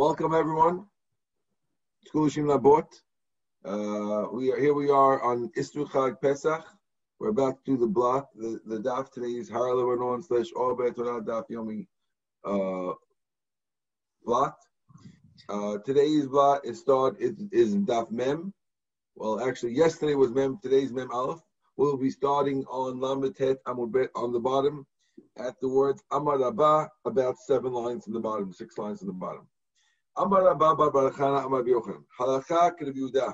[0.00, 0.86] Welcome everyone.
[2.06, 2.88] School Shim Labot.
[3.62, 4.72] Uh, we are here.
[4.72, 6.64] We are on Isru Chag Pesach.
[7.18, 8.30] We're back to the block.
[8.34, 11.86] The, the daf today is Har Lebanon slash Obe Torah Daf Yomi
[12.46, 12.94] uh,
[14.24, 14.56] block.
[15.50, 18.54] Uh, today's block is start is, is Daf Mem.
[19.16, 20.60] Well, actually, yesterday was Mem.
[20.62, 21.42] Today's Mem Aleph.
[21.76, 24.86] We'll be starting on Lametet Amud on the bottom
[25.36, 29.12] at the words Amar Abba, about seven lines in the bottom, six lines in the
[29.12, 29.46] bottom.
[30.16, 32.04] Amar Abba Bar Barachana Amar Yochanan.
[32.18, 33.32] Halacha Yehuda.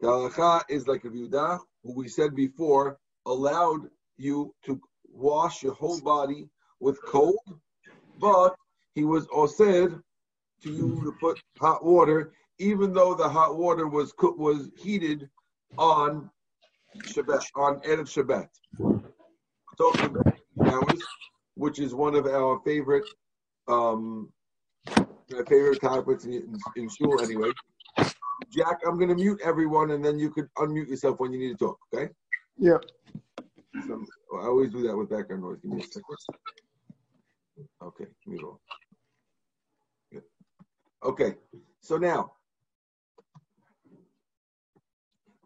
[0.00, 3.82] The halacha is like Yehuda, who we said before allowed
[4.16, 4.80] you to
[5.12, 6.48] wash your whole body
[6.80, 7.38] with cold,
[8.18, 8.54] but
[8.94, 9.98] he was said
[10.62, 15.28] to you to put hot water, even though the hot water was was heated
[15.78, 16.30] on
[16.98, 18.48] Shabbat on Erev Shabbat.
[19.78, 21.02] Talking about hours,
[21.54, 23.08] which is one of our favorite
[23.68, 24.30] um,
[25.48, 27.50] favorite topics in, in, in shul anyway.
[28.50, 31.58] Jack, I'm going to mute everyone, and then you could unmute yourself when you need
[31.58, 31.78] to talk.
[31.94, 32.10] Okay?
[32.58, 32.78] Yeah.
[33.86, 35.58] So, I always do that with background noise.
[35.62, 36.04] Give me a second.
[37.82, 38.60] Okay, mute all.
[40.12, 40.22] Good.
[41.04, 41.34] Okay,
[41.80, 42.32] so now,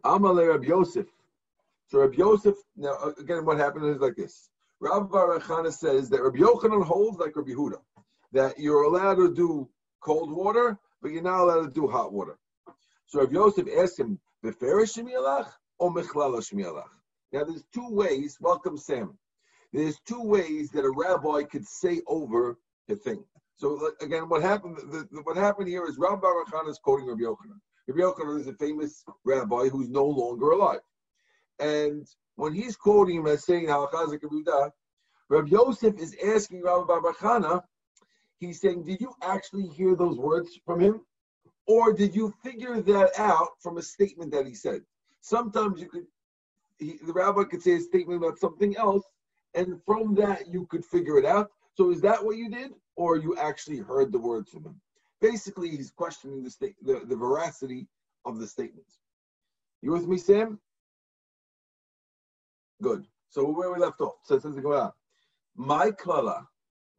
[0.05, 1.07] Amalei Rabbi Yosef.
[1.89, 2.55] So Rabbi Yosef.
[2.77, 4.51] Now uh, again, what happened is like this.
[4.81, 7.79] Rabbi Barachana says that Rabbi Yochanan holds like Rabbi Huda,
[8.33, 9.69] that you're allowed to do
[10.05, 12.39] cold water, but you're not allowed to do hot water.
[13.07, 16.91] So Rabbi Yosef asked him, "Beferish shmialach or mechlala shmialach?"
[17.33, 18.37] Now there's two ways.
[18.41, 19.19] Welcome, Sam.
[19.73, 23.25] There's two ways that a rabbi could say over the thing.
[23.57, 24.77] So again, what happened?
[24.77, 27.61] The, the, what happened here is Rabbi Barachana is quoting Rabbi Yochanan.
[27.89, 30.81] Rabbi Yochanan is a famous rabbi who's no longer alive,
[31.59, 34.21] and when he's quoting him as saying Halachazik
[35.29, 37.63] Rabbi Yosef is asking Rabbi Barbachana,
[38.39, 41.01] he's saying, Did you actually hear those words from him?
[41.67, 44.83] Or did you figure that out from a statement that he said?
[45.21, 46.07] Sometimes you could,
[46.79, 49.05] he, the rabbi could say a statement about something else,
[49.55, 51.51] and from that you could figure it out.
[51.75, 54.81] So is that what you did, or you actually heard the words from him?
[55.21, 57.87] Basically, he's questioning the, state, the, the veracity
[58.27, 58.99] of the statements.
[59.81, 60.61] You with me, Sam?
[62.83, 63.07] Good.
[63.31, 64.15] So where we left off.
[64.25, 64.93] So it says the Gemara.
[65.57, 66.47] My klala.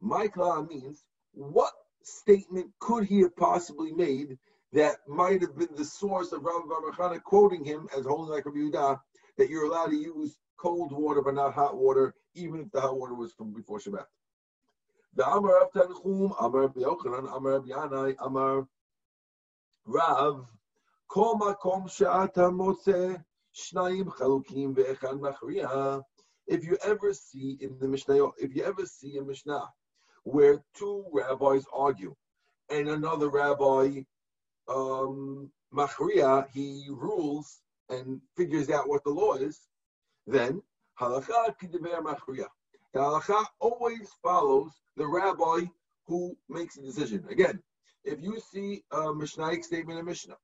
[0.00, 1.04] My klala means
[1.36, 4.38] what statement could he have possibly made
[4.72, 8.58] that might have been the source of Rabbi Barbachana quoting him as holding like Rabbi
[8.58, 9.00] Yehuda
[9.36, 12.98] that you're allowed to use cold water but not hot water, even if the hot
[12.98, 14.06] water was from before Shabbat.
[15.14, 18.66] The Amar of Tanchum, Amar Rabbi Yochanan, Amar Rabbi Yanai, Amar
[19.84, 20.46] Rav,
[21.08, 23.22] Kol Makom Sha'ata Motzeh
[23.54, 26.02] Shnayim Chalukim Ve'echad Machriya.
[26.46, 29.68] If you ever see in the Mishnah, if you ever see a Mishnah
[30.26, 32.12] where two rabbis argue,
[32.68, 34.00] and another rabbi
[34.68, 39.68] um, Machriya he rules and figures out what the law is,
[40.26, 40.60] then
[41.00, 42.18] halacha kidever.
[42.92, 45.66] The halacha always follows the rabbi
[46.06, 47.24] who makes the decision.
[47.30, 47.62] Again,
[48.04, 50.36] if you see a Mishnaic statement in Mishnah,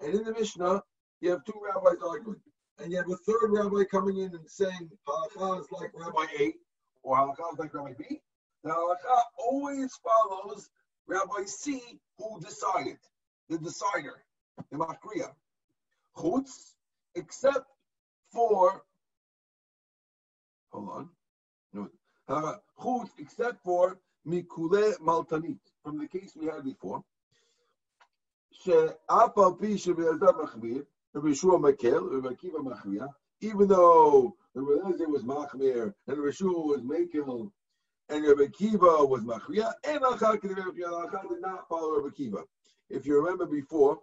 [0.00, 0.82] and in the Mishnah
[1.22, 2.40] you have two rabbis arguing,
[2.78, 6.52] and you have a third rabbi coming in and saying halacha is like Rabbi A
[7.02, 8.20] or halacha is like Rabbi B.
[8.63, 10.69] The halacha always follows
[11.07, 11.81] Rabbi C,
[12.17, 12.97] who decided,
[13.49, 14.23] the decider,
[14.71, 15.31] the makriya.
[16.15, 16.73] Chutz,
[17.15, 17.65] except
[18.31, 18.83] for,
[20.71, 21.09] hold on,
[21.73, 21.89] no,
[22.79, 27.03] chutz, except for mikule maltanit, from the case we had before.
[28.51, 33.07] שאף על פי שבן מחמיר, Rabbi Yeshua Makel, Rabbi Akiva Machmir,
[33.41, 37.51] even though Rabbi Eliezer was Machmir, and Rabbi Yeshua was Makel,
[38.08, 42.42] and Rabbi Akiva was Machmir, and Alchak did not follow Rabbi Akiva.
[42.90, 44.00] If you remember before,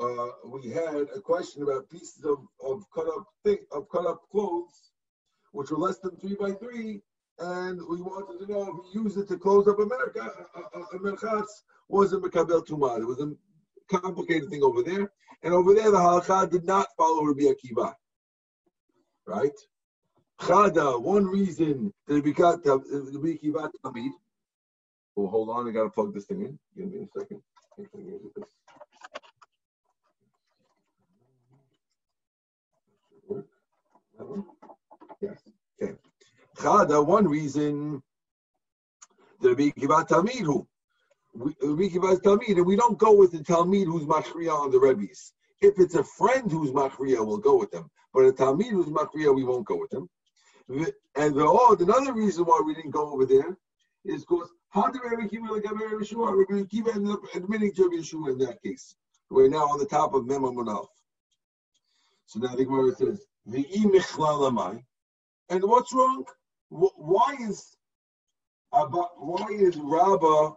[0.00, 4.22] uh, we had a question about pieces of, of cut up thing, of cut up
[4.30, 4.90] clothes,
[5.52, 7.00] which were less than three by three,
[7.38, 10.30] and we wanted to know if we used it to close up America.
[10.54, 13.00] Uh, uh, uh Merchatz wasn't Mekabel Tumah.
[13.00, 13.32] It was a
[13.88, 15.12] complicated thing over there.
[15.42, 17.94] And over there, the halacha did not follow Rabbi Akiva.
[19.26, 19.52] Right?
[20.40, 24.10] Chada, one reason that we got the Rabbi Akiva Tamid.
[25.16, 26.58] Oh, hold on, I gotta plug this thing in.
[26.76, 27.42] Give me a second.
[35.20, 35.40] Yes.
[35.82, 35.94] Okay.
[36.58, 38.02] Chada, one reason
[39.40, 40.66] the Tamid
[41.62, 44.78] we give us Talmud, and we don't go with the Talmud who's Machriya on the
[44.78, 45.32] Rebbe's.
[45.60, 47.90] If it's a friend who's Machriya, we'll go with them.
[48.12, 50.08] But a Talmud who's Machriya, we won't go with them.
[50.68, 53.56] And the, oh, another reason why we didn't go over there
[54.04, 56.46] is because how did Rabbi Kiva like Rabbi Yeshua?
[56.48, 58.94] Rabbi Kiva ended up admitting to Rabbi Yeshua in that case.
[59.30, 60.86] We're now on the top of Mem Munaf.
[62.26, 64.82] So now the Gemara says, "V'i
[65.48, 66.24] and what's wrong?
[66.68, 67.76] Why is
[68.70, 70.56] why is Rabba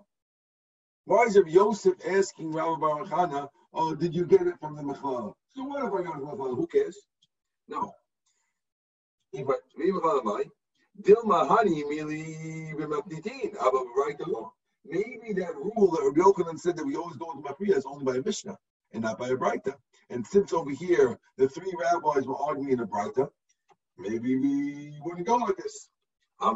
[1.05, 5.33] why is Rabbi Yosef asking Rabbi Baruch oh, did you get it from the Mechlala?
[5.50, 6.55] So what if I got the Mechlala?
[6.55, 6.97] Who cares?
[7.67, 7.94] No.
[7.94, 9.15] Dilma honey merely b'mapnitin, aber right along.
[9.33, 9.91] Maybe
[15.33, 18.15] that rule that Rabbi Yochanan said that we always go into Mafriya is only by
[18.15, 18.57] a Mishnah
[18.93, 19.75] and not by a Breita.
[20.09, 23.29] And since over here the three rabbis were arguing in a Breita,
[23.97, 25.89] maybe we wouldn't go like this.
[26.39, 26.53] I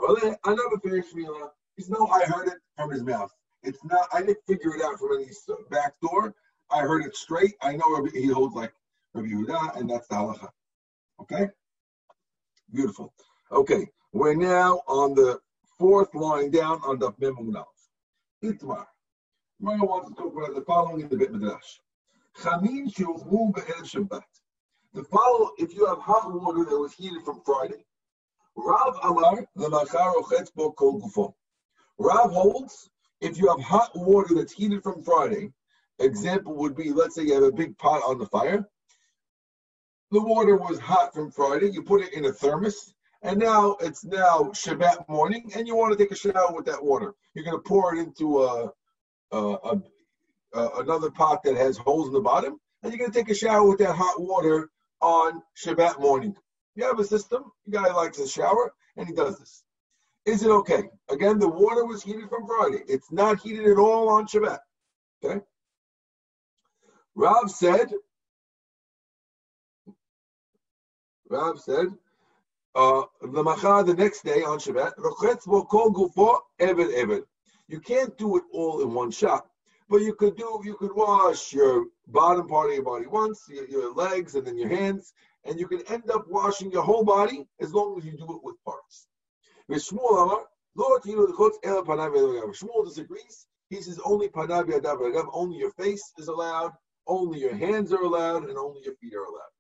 [0.48, 1.52] never finished Mila.
[1.76, 3.32] He's no, I heard it from his mouth.
[3.62, 4.08] It's not.
[4.14, 5.28] I didn't figure it out from any
[5.70, 6.34] back door.
[6.72, 7.56] I heard it straight.
[7.62, 8.74] I know he holds like
[9.14, 10.50] Rabbi Yehuda, and that's the halacha.
[11.22, 11.50] Okay,
[12.74, 13.14] beautiful.
[13.52, 15.40] Okay, we're now on the
[15.80, 17.66] fourth line down on the Memunaf.
[18.44, 18.86] Itmar.
[19.60, 21.80] Mara wants to talk about the following in the Beit Midrash.
[22.42, 24.24] Chamin be'erev Shabbat.
[24.94, 27.86] The follow, if you have hot water that was heated from Friday,
[28.56, 31.34] Rav Amar lemachar ochetz bo kol gufo.
[31.98, 32.90] Rav holds
[33.22, 35.52] if you have hot water that's heated from Friday.
[36.00, 38.68] Example would be, let's say you have a big pot on the fire.
[40.14, 41.72] The water was hot from Friday.
[41.72, 42.94] You put it in a thermos,
[43.24, 46.84] and now it's now Shabbat morning, and you want to take a shower with that
[46.84, 47.16] water.
[47.34, 48.72] You're going to pour it into a,
[49.32, 49.82] a, a,
[50.54, 53.34] a another pot that has holes in the bottom, and you're going to take a
[53.34, 54.70] shower with that hot water
[55.02, 56.36] on Shabbat morning.
[56.76, 57.52] You have a system.
[57.66, 59.64] The guy likes to shower, and he does this.
[60.28, 60.84] Is it okay?
[61.10, 62.84] Again, the water was heated from Friday.
[62.88, 64.60] It's not heated at all on Shabbat.
[65.26, 65.44] Okay.
[67.16, 67.92] Rav said.
[71.34, 71.88] Rav said.
[72.76, 74.94] Uh, the next day on Shabbat.
[77.08, 77.24] will.
[77.68, 79.48] You can't do it all in one shot,
[79.90, 80.62] but you could do.
[80.64, 84.58] You could wash your bottom part of your body once, your, your legs, and then
[84.58, 85.14] your hands,
[85.46, 88.44] and you can end up washing your whole body as long as you do it
[88.44, 89.08] with parts.
[92.60, 93.48] Shmuel disagrees.
[93.70, 96.74] He says only panav only your face is allowed,
[97.08, 99.54] only your hands are allowed, and only your feet are allowed.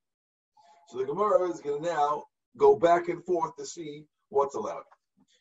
[0.93, 2.25] So the Gemara is going to now
[2.55, 4.83] go back and forth to see what's allowed.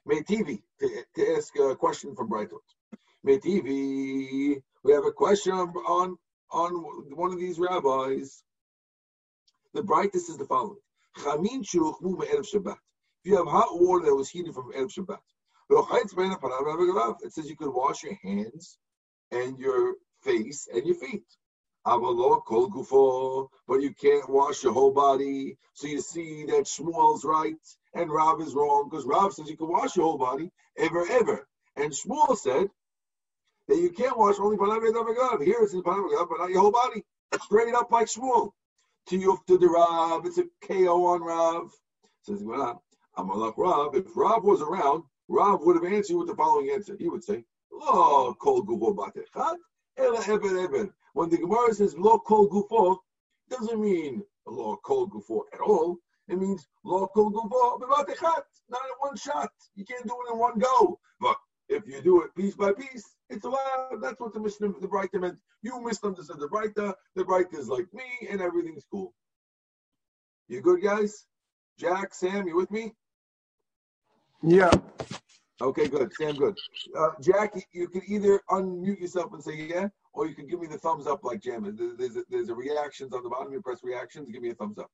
[0.07, 2.59] May TV to, to ask a question from Brighton.
[3.27, 6.17] TV, we have a question on
[6.51, 6.73] on
[7.15, 8.43] one of these rabbis.
[9.75, 10.81] The brightest is the following.
[11.19, 12.79] Chamin Shabbat.
[13.23, 15.19] If you have hot water that was heated from Erev Shabbat,
[17.25, 18.79] it says you could wash your hands
[19.31, 21.25] and your face and your feet.
[21.85, 25.57] But you can't wash your whole body.
[25.75, 27.57] So you see that Shmuel's right
[27.95, 31.49] and Rav is wrong because Rav says you can wash your whole body ever, ever.
[31.77, 32.69] And Shmuel said
[33.69, 37.05] that you can't wash only Panav Here it says Panav but not your whole body.
[37.45, 38.53] Straight up like Shmuel.
[39.09, 41.73] To you to the Rav, it's a KO on Rav.
[42.23, 42.85] Says, well,
[43.19, 46.97] Amalak Rav, if Rav was around, Rav would have answered with the following answer.
[46.97, 49.57] He would say, Lo kol gufo batechad,
[49.97, 50.93] ela eben eben.
[51.15, 52.99] When the Gemara says lo kol gufo,
[53.51, 55.99] doesn't mean lo kol gufo at all.
[56.29, 57.79] It means lo kol gufo
[58.73, 59.51] not in one shot.
[59.75, 60.99] You can't do it in one go.
[61.21, 61.37] But
[61.69, 64.01] if you do it piece by piece, it's allowed.
[64.01, 65.39] That's what the Mishnah, the Breita meant.
[65.63, 66.95] You misunderstood the Breita.
[67.15, 69.15] The Breita is like me, and everything's cool.
[70.49, 71.27] You good, guys?
[71.79, 72.95] Jack, Sam, you with me?
[74.43, 74.71] Yeah.
[75.61, 76.13] Okay, good.
[76.15, 76.57] Sam, good.
[76.99, 80.67] Uh, Jack, you can either unmute yourself and say yeah, or you can give me
[80.67, 81.65] the thumbs up like Jam.
[81.99, 83.53] There's a, there's a reactions on the bottom.
[83.53, 84.91] You press reactions, give me a thumbs up.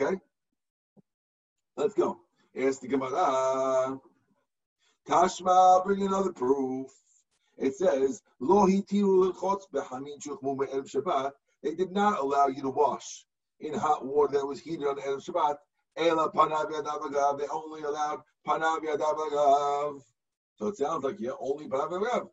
[0.00, 0.16] Okay?
[1.76, 2.20] Let's go.
[2.56, 3.98] Ask the Gemara.
[5.08, 6.90] Tashma, bring another proof.
[7.56, 8.82] It says, Lo They
[11.74, 13.24] did not allow you to wash
[13.60, 15.56] in hot water that was heated on Erev Shabbat
[15.96, 20.02] Ela panav They only allowed panav
[20.56, 22.28] So it sounds like yeah, only panav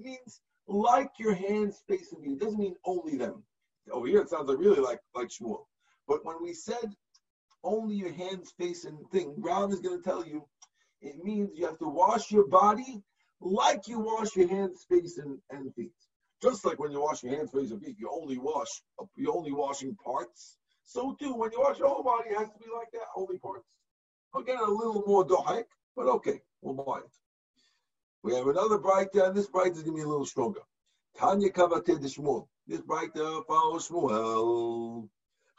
[0.00, 2.32] means like your hands facing you.
[2.32, 3.42] It doesn't mean only them.
[3.90, 5.66] Over here it sounds like really like like Shmuel.
[6.08, 6.94] But when we said
[7.64, 10.46] only your hands facing thing, Rav is going to tell you
[11.00, 13.02] it means you have to wash your body
[13.40, 15.92] like you wash your hands, face, and, and feet.
[16.40, 18.68] Just like when you wash your hands, face, and feet, you only wash,
[19.16, 20.56] you're only washing parts.
[20.84, 23.38] So too, when you wash your whole body, it has to be like that, only
[23.38, 23.66] parts.
[24.36, 25.64] Again, a little more dohek,
[25.96, 27.21] but okay, we'll buy it.
[28.22, 30.60] We have another bright and this bright is going to be a little stronger.
[31.18, 32.46] Tanya kavate de Shmuel.
[32.66, 35.08] This bright follows Shmuel.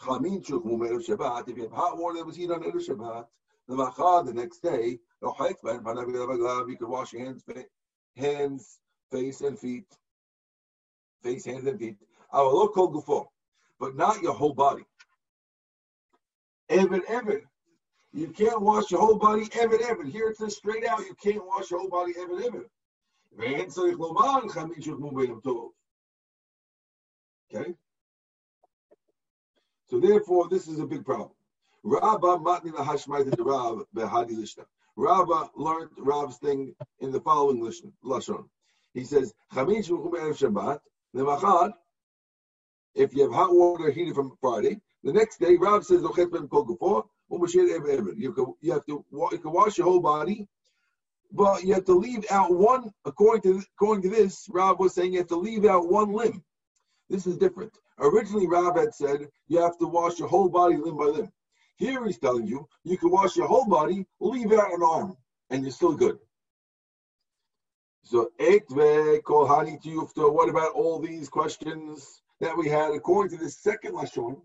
[0.02, 1.50] Chamin shukmu Erev Shabbat.
[1.50, 3.28] If you have hot water that was heated on Erev Shabbat,
[3.68, 7.44] The machad, the next day, you could wash your hands,
[8.18, 8.80] hands,
[9.12, 9.86] face, and feet.
[11.22, 11.98] Face, hands, and feet.
[12.32, 13.28] Our local gufo,
[13.80, 14.84] but not your whole body.
[16.70, 17.42] Evan, Evan.
[18.14, 20.06] You can't wash your whole body, Evan, Evan.
[20.06, 22.66] Here it says straight out, you can't wash your whole body, Evan, Evan.
[27.54, 27.74] Okay?
[29.90, 31.32] So therefore, this is a big problem.
[31.84, 34.66] Rabba matni behadi lishna.
[34.96, 37.62] Rabba learned Rav's thing in the following
[38.06, 38.48] lashon.
[38.94, 40.80] He says, "Chamin Shabbat
[41.16, 41.74] lemachad."
[42.94, 46.48] If you have hot water heated from Friday, the next day Rav says, "Ochet ben
[46.48, 46.64] kol
[47.34, 50.48] You you have to you can wash your whole body,
[51.32, 52.92] but you have to leave out one.
[53.06, 56.44] According to according to this, Rav was saying you have to leave out one limb.
[57.10, 57.78] This is different.
[58.00, 61.32] Originally, Rav had said you have to wash your whole body limb by limb.
[61.78, 65.18] Here he's telling you you can wash your whole body, leave out an arm,
[65.50, 66.20] and you're still good.
[68.04, 68.30] So.
[70.16, 74.42] What about all these questions that we had according to the second lashon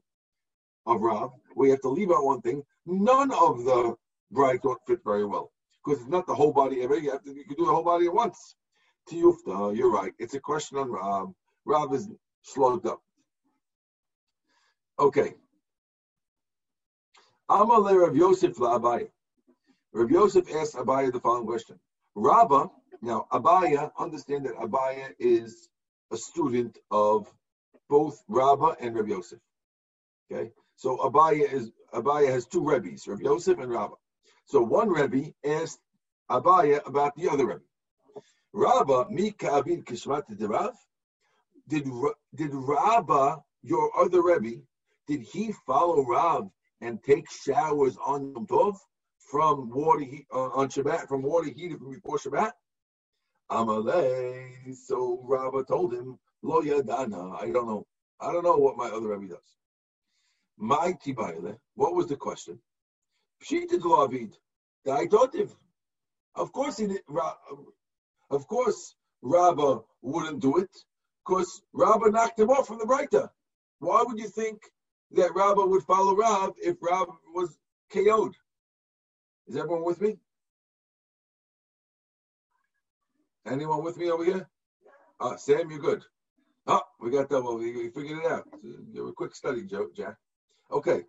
[0.88, 1.30] of Rav?
[1.54, 2.62] We have to leave out one thing.
[2.86, 3.94] None of the
[4.30, 5.52] bright don't fit very well
[5.84, 6.98] because it's not the whole body ever.
[6.98, 8.56] You have to you can do the whole body at once.
[9.10, 10.12] Tiyufta, you're right.
[10.18, 11.32] It's a question on Rav.
[11.64, 12.08] Rav is
[12.42, 13.00] slowed up.
[14.98, 15.34] Okay.
[17.50, 19.08] Amale Rav Yosef Abaya.
[19.92, 21.78] Rav Yosef asked Abaya the following question.
[22.14, 25.68] Rabba, now Abaya, understand that Abaya is
[26.10, 27.32] a student of
[27.88, 29.38] both Rabba and Rav Yosef.
[30.30, 33.96] Okay, so Abaya is Abaya has two Rebbe's, Rav Yosef and Rabba.
[34.46, 35.80] So one Rebbe asked
[36.30, 37.64] Abaya about the other Rebbe.
[38.52, 40.74] Rabba, mi ka'abin kishmat derav.
[41.66, 41.88] Did
[42.32, 44.62] did Rabba, your other Rebbe,
[45.08, 46.48] did he follow Rav
[46.80, 48.76] and take showers on Yom Tov
[49.18, 52.52] from water heat, uh, on Shabbat from water heated from before Shabbat?
[53.50, 54.76] Amalei.
[54.76, 57.42] So Rabba told him, Lo yadana.
[57.42, 57.84] I don't know.
[58.20, 59.57] I don't know what my other Rebbe does.
[60.58, 61.56] My tibayle.
[61.74, 62.58] What was the question?
[63.42, 64.36] Pshita Avid.
[64.86, 65.50] Daitotiv.
[66.34, 66.98] Of course he.
[68.30, 70.70] Of course, Rabba wouldn't do it
[71.24, 73.30] because Rabba knocked him off from the Breita.
[73.78, 74.60] Why would you think
[75.12, 77.58] that Rabba would follow Rab if Rab was
[77.92, 78.34] KO'd.
[79.46, 80.18] Is everyone with me?
[83.46, 84.48] Anyone with me over here?
[85.20, 86.04] Uh, Sam, you're good.
[86.66, 87.42] Oh, we got that.
[87.42, 88.46] Well, we figured it out.
[88.54, 90.16] A quick study, Joe, Jack.
[90.72, 91.02] Okay.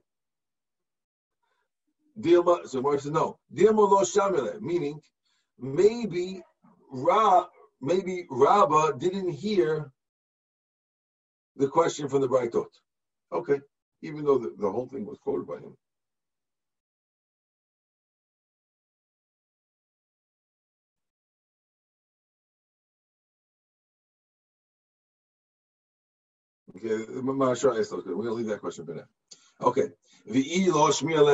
[2.22, 3.40] So Moshe says no.
[3.52, 5.00] Lo shamile, meaning
[5.60, 6.42] maybe
[6.92, 7.46] Ra,
[7.82, 9.92] maybe Rabba didn't hear
[11.56, 12.68] the question from the Brightot.
[13.32, 13.60] Okay
[14.02, 15.76] even though the, the whole thing was quoted by him.
[26.78, 29.04] Okay, we're gonna leave that question for now.
[29.62, 29.90] Okay,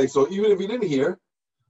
[0.08, 1.20] so even if he didn't hear,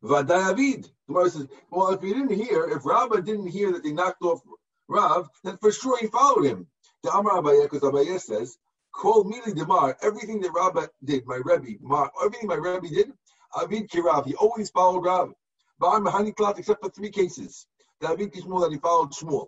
[0.03, 0.89] Vadavid.
[1.07, 4.41] Gemara says, well, if he didn't hear, if Rabbah didn't hear that they knocked off
[4.87, 6.67] Rav, then for sure he followed him.
[7.03, 8.57] The Amar Abaye, because Abaye says,
[8.93, 13.11] Call Mili Demar, everything that Rabbah did, my Rebbe, Mar, everything my Rebbe did,
[13.59, 15.33] Avid Kirav, he always followed Rav.
[15.79, 17.67] Bar Mahani Klat, except for three cases.
[18.01, 19.47] David Kishmul, that he followed Shmuel.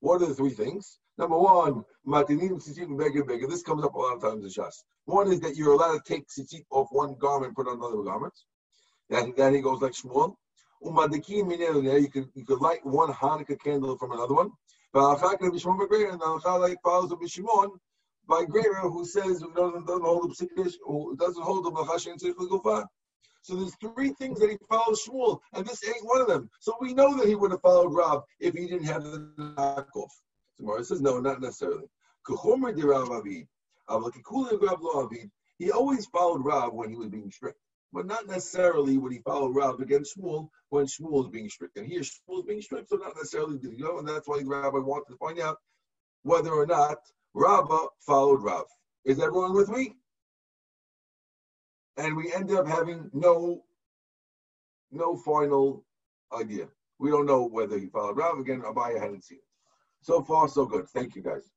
[0.00, 0.98] What are the three things?
[1.18, 3.46] Number one, Matinim Tzitzit Beggar Beggar.
[3.46, 4.82] This comes up a lot of times in Shas.
[5.06, 8.02] One is that you're allowed to take tzitzit off one garment and put on another
[8.02, 8.34] garment.
[9.08, 10.34] Then, then he goes like Shmuel.
[10.82, 14.50] You could you could light one Hanukkah candle from another one.
[14.92, 17.70] But And like follows with Shimon
[18.28, 22.06] by Greira who says who doesn't, doesn't hold the psikish, who doesn't hold the Machash
[22.10, 22.84] and Gufa.
[23.42, 26.50] So there's three things that he follows Shmuel, and this ain't one of them.
[26.60, 30.10] So we know that he would have followed Rav if he didn't have the knockoff.
[30.56, 31.84] Tomorrow says no, not necessarily.
[35.58, 37.58] He always followed Rav when he was being strict,
[37.92, 41.76] but not necessarily would he follow Rav against Shmuel when Shmuel is being strict.
[41.76, 44.42] And here Shmuel is being strict, so not necessarily did he go, and that's why
[44.44, 45.58] rabbi wanted to find out
[46.22, 46.98] whether or not
[47.34, 48.64] Rabbah followed Rav.
[49.04, 49.94] Is everyone with me?
[51.96, 53.62] And we end up having no,
[54.90, 55.84] no final
[56.32, 56.68] idea.
[56.98, 58.62] We don't know whether he followed Rav again.
[58.62, 59.38] Abaya hadn't seen.
[60.02, 60.88] So far, so good.
[60.90, 61.50] Thank you, guys.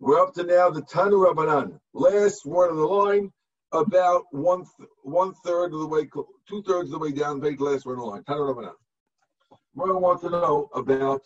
[0.00, 1.78] We're up to now the Tanu Rabbanan.
[1.94, 3.32] Last word of the line,
[3.72, 6.08] about one th- one third of the way,
[6.48, 7.40] two thirds of the way down.
[7.40, 8.24] Very last word of the line.
[8.24, 8.74] Tanu Rabbanan.
[9.74, 11.22] We want to know about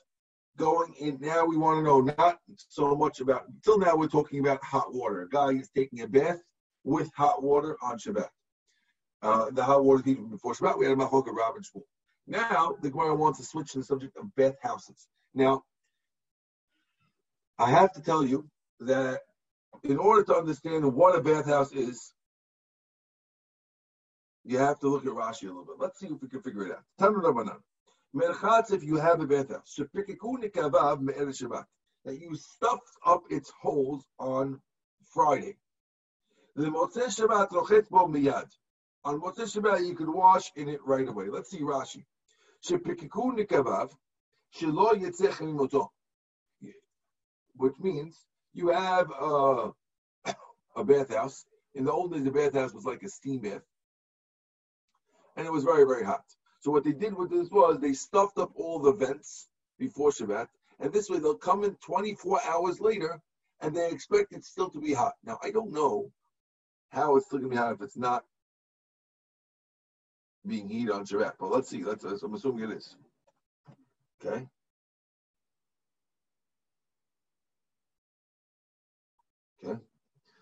[0.58, 4.40] going in now we want to know not so much about until now we're talking
[4.40, 5.22] about hot water.
[5.22, 6.40] A guy is taking a bath
[6.84, 8.28] with hot water on Shabbat.
[9.22, 10.78] uh, the hot water heated before Shabbat.
[10.78, 11.82] We had a machok of Rav Shmuel.
[12.26, 15.08] Now the Gemara wants to switch to the subject of bath houses.
[15.34, 15.64] Now,
[17.58, 18.48] I have to tell you
[18.80, 19.20] that
[19.82, 22.12] in order to understand what a bathhouse is,
[24.44, 25.76] you have to look at Rashi a little bit.
[25.78, 26.84] Let's see if we can figure it out.
[27.00, 27.60] Tanu Rabbanan.
[28.14, 29.74] Merchatz, if you have a bathhouse,
[32.04, 34.60] that you stuffed up its holes on
[35.12, 35.56] Friday.
[36.54, 38.46] The Motzei Shabbat rochet bo miyad.
[39.04, 41.28] On Motzei Shabbat, you could wash in it right away.
[41.28, 42.04] Let's see Rashi.
[42.64, 43.90] Shepikikun nikavav,
[44.56, 45.88] shelo yetzech mimoto.
[47.56, 48.18] Which means
[48.52, 49.70] you have a,
[50.76, 51.44] a bathhouse.
[51.74, 53.62] In the old days, the bathhouse was like a steam bath.
[55.36, 56.24] And it was very, very hot.
[56.60, 60.48] So what they did with this was they stuffed up all the vents before Shabbat,
[60.80, 63.20] and this way they'll come in 24 hours later,
[63.60, 65.14] and they expect it still to be hot.
[65.24, 66.10] Now I don't know
[66.90, 68.24] how it's still going to be hot if it's not
[70.46, 71.82] being heated on Shabbat, but let's see.
[71.82, 72.04] Let's.
[72.04, 72.96] I'm assuming it is.
[74.24, 74.46] Okay.
[79.62, 79.78] Okay.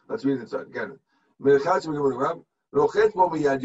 [0.09, 0.99] Let's read inside again.
[1.45, 1.59] You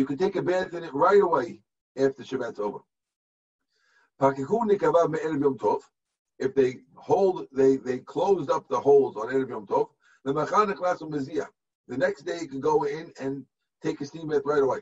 [0.06, 1.62] can take a bath in it right away
[1.98, 2.80] after Shabbat's over.
[6.40, 9.90] If they hold, they they closed up the holes on Erev Yom Tov.
[10.26, 13.46] The next day you can go in and
[13.84, 14.80] take a steam bath right away.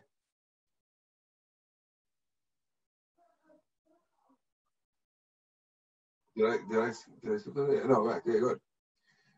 [6.35, 7.85] Did I did I did I slip that?
[7.87, 8.21] No, right.
[8.25, 8.59] Yeah, good.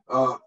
[0.10, 0.38] Uh,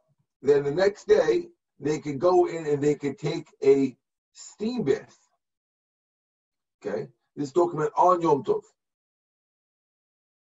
[0.42, 3.97] then the next day they could go in and they could take a
[4.33, 5.16] steam bath.
[6.85, 8.62] Okay, this document on Yom Tov.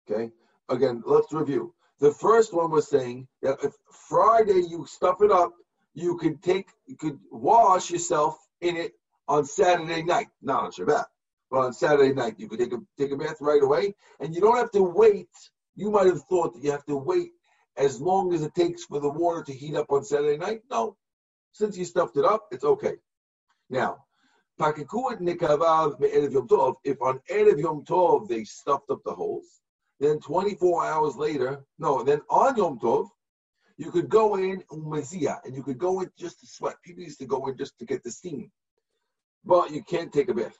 [0.09, 0.31] Okay,
[0.69, 1.73] again, let's review.
[1.99, 3.73] The first one was saying that if
[4.09, 5.53] Friday you stuff it up,
[5.93, 8.93] you could take, you could wash yourself in it
[9.27, 11.05] on Saturday night, not on Shabbat,
[11.51, 14.41] but on Saturday night you could take a take a bath right away, and you
[14.41, 15.29] don't have to wait.
[15.75, 17.31] You might have thought that you have to wait
[17.77, 20.61] as long as it takes for the water to heat up on Saturday night.
[20.69, 20.95] No,
[21.51, 22.95] since you stuffed it up, it's okay.
[23.69, 24.05] Now,
[24.59, 25.15] if on
[27.31, 29.61] Erev Yom Tov they stuffed up the holes,
[29.99, 33.09] then 24 hours later, no, then on Yom Tov,
[33.77, 36.75] you could go in umazia, and you could go in just to sweat.
[36.83, 38.51] People used to go in just to get the steam.
[39.43, 40.59] But you can't take a bath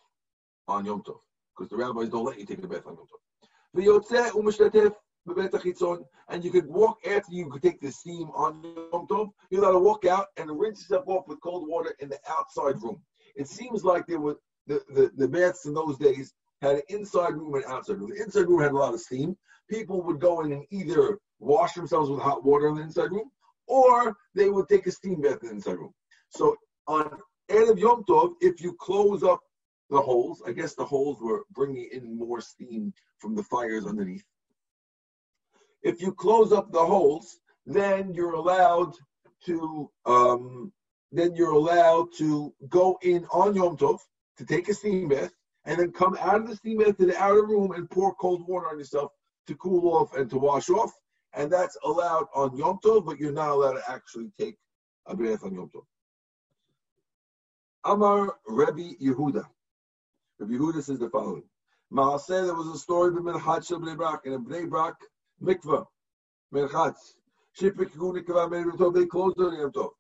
[0.68, 1.20] on Yom Tov,
[1.56, 4.94] because the rabbis don't let you take a bath on Yom Tov
[5.26, 9.30] and you could walk after you could take the steam on Yom Tov.
[9.50, 12.82] You're allowed to walk out and rinse yourself off with cold water in the outside
[12.82, 13.02] room.
[13.36, 17.34] It seems like there were the, the, the baths in those days had an inside
[17.34, 18.12] room and outside room.
[18.12, 19.36] The inside room had a lot of steam.
[19.70, 23.30] People would go in and either wash themselves with hot water in the inside room,
[23.68, 25.94] or they would take a steam bath in the inside room.
[26.30, 26.56] So
[26.88, 27.18] on
[27.50, 29.40] Erev Yom Tov, if you close up
[29.90, 34.24] the holes, I guess the holes were bringing in more steam from the fires underneath
[35.84, 38.94] if you close up the holes, then you're allowed
[39.46, 40.72] to um,
[41.12, 44.00] then you're allowed to go in on Yom Tov
[44.38, 45.32] to take a steam bath
[45.66, 48.48] and then come out of the steam bath to the outer room and pour cold
[48.48, 49.12] water on yourself
[49.48, 50.92] to cool off and to wash off.
[51.34, 54.56] And that's allowed on Yom Tov, but you're not allowed to actually take
[55.06, 55.84] a bath on Yom Tov.
[57.86, 59.46] Amar Rebbe Yehuda.
[60.40, 61.44] Rebbe Yehuda says the following.
[61.92, 64.96] Maaseh, there was a story of Minhaj Bnei Brak, and in Bnei Brak,
[65.43, 65.85] mikvah,
[66.53, 67.15] merchatz.
[67.53, 69.91] שפקקו נקבע מערב טוב, they closed on Yom Tov.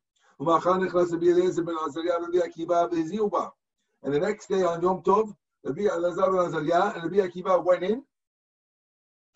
[0.41, 3.49] ומאחר נכנס רבי אליעזר בן עזריה ורבי עקיבא והזיעו בה.
[4.05, 5.35] And the next day on Yom Tov,
[5.65, 8.03] Rabbi Elazar ben Azariah and Rabbi Akiva went in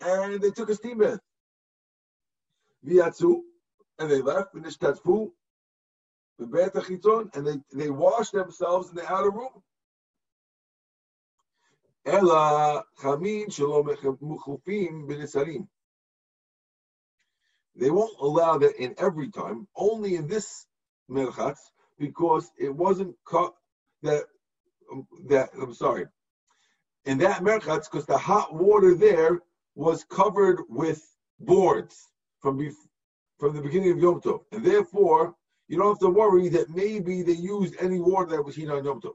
[0.01, 1.19] and they took a steam bath.
[2.85, 3.41] V'yatzu,
[3.99, 5.31] and they left, v'nishtatfu,
[6.39, 9.61] v'beit achitzon, and they, they washed themselves in the outer room.
[12.05, 15.67] Ela chamin shalom mechufim b'nisarim.
[17.78, 20.66] They won't allow that in every time, only in this
[21.08, 21.60] merchatz,
[21.98, 23.54] because it wasn't cut
[24.02, 24.24] that
[24.92, 26.06] um, that I'm sorry.
[27.04, 29.40] In that merchatz, because the hot water there
[29.76, 31.00] was covered with
[31.38, 32.08] boards
[32.40, 32.88] from bef-
[33.38, 35.34] from the beginning of Yom Tov, and therefore
[35.68, 38.84] you don't have to worry that maybe they used any water that was heated on
[38.84, 39.14] Yom Tov.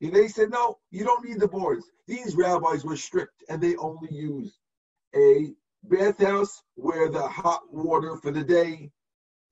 [0.00, 1.90] They said, no, you don't need the boards.
[2.06, 4.58] These rabbis were strict and they only used
[5.14, 5.54] a
[5.84, 8.90] bathhouse where the hot water for the day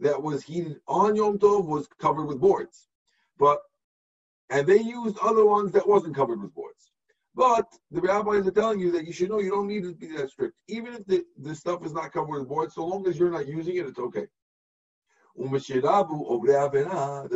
[0.00, 2.88] that was heated on Yom Tov was covered with boards.
[3.38, 3.60] But
[4.50, 6.90] and they used other ones that wasn't covered with boards.
[7.34, 10.08] But the rabbis are telling you that you should know you don't need to be
[10.08, 10.54] that strict.
[10.68, 13.48] Even if the, the stuff is not covered with boards, so long as you're not
[13.48, 14.26] using it, it's okay.
[15.34, 15.44] The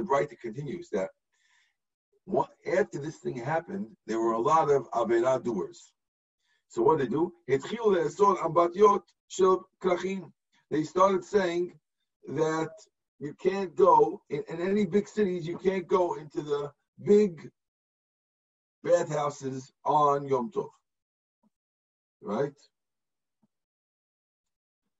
[0.06, 1.08] Braita continues that
[2.26, 5.92] what, after this thing happened, there were a lot of Avera doers.
[6.68, 7.32] So what they do?
[10.70, 11.78] They started saying
[12.28, 12.70] that
[13.18, 15.46] you can't go in, in any big cities.
[15.46, 16.72] You can't go into the
[17.04, 17.48] big
[18.82, 20.68] bathhouses on Yom Tov,
[22.20, 22.52] right?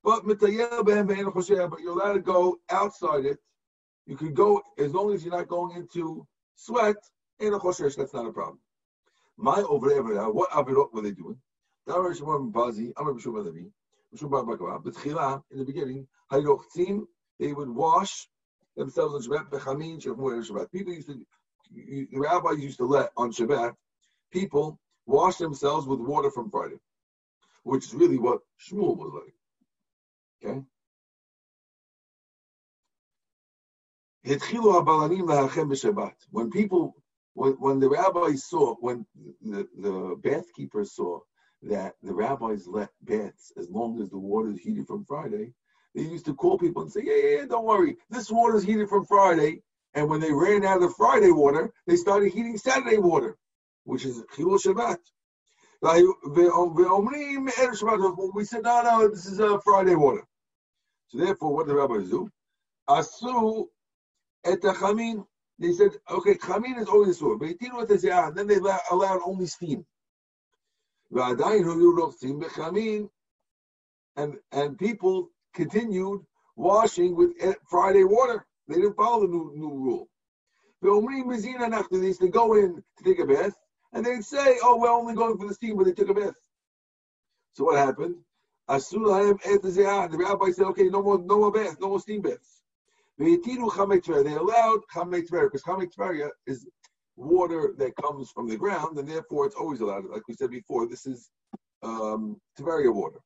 [0.03, 0.71] But but you're
[1.91, 3.37] allowed to go outside it.
[4.05, 6.95] You can go as long as you're not going into sweat.
[7.39, 8.59] In a choshesh, that's not a problem.
[9.37, 11.39] My over there, what avirot were they doing?
[11.87, 12.83] In the
[15.65, 16.07] beginning,
[17.39, 18.27] they would wash
[18.75, 19.49] themselves on Shabbat.
[19.49, 20.71] Bechamin Shabbat.
[20.71, 21.25] People used to,
[21.71, 23.75] the rabbis used to let on Shabbat
[24.31, 26.79] people wash themselves with water from Friday,
[27.63, 29.33] which is really what Shmuel was like.
[30.43, 30.61] Okay.
[36.31, 36.95] When people,
[37.37, 39.05] when, when the rabbis saw, when
[39.43, 41.19] the, the bath keepers saw
[41.61, 45.53] that the rabbis let baths as long as the water is heated from Friday,
[45.93, 48.63] they used to call people and say, yeah, yeah, yeah, don't worry, this water is
[48.63, 49.61] heated from Friday.
[49.93, 53.37] And when they ran out of Friday water, they started heating Saturday water,
[53.83, 54.97] which is Chilul Shabbat.
[58.33, 60.23] We said, no, no, this is a uh, Friday water.
[61.09, 62.29] So therefore, what the rabbis do?
[62.89, 63.67] Asu
[64.43, 65.23] et chamin.
[65.59, 67.37] They said, okay, chamin is always asur.
[67.39, 68.57] But then they
[68.91, 69.85] allowed only steam.
[71.11, 73.09] Radaih wrote steam biken.
[74.17, 77.31] And and people continued washing with
[77.69, 78.45] Friday water.
[78.67, 80.09] They didn't follow the new, new rule.
[80.81, 80.89] They
[82.07, 83.55] used to go in to take a bath,
[83.93, 86.35] and they'd say, "Oh, we're only going for the steam," but they took a bath.
[87.53, 88.15] So what happened?
[88.67, 92.61] The rabbi said, "Okay, no more, no more baths, no more steam baths."
[93.17, 96.67] They allowed chametz because chametz is
[97.15, 100.05] water that comes from the ground, and therefore it's always allowed.
[100.05, 101.29] Like we said before, this is
[101.83, 103.19] um, Tiberia water.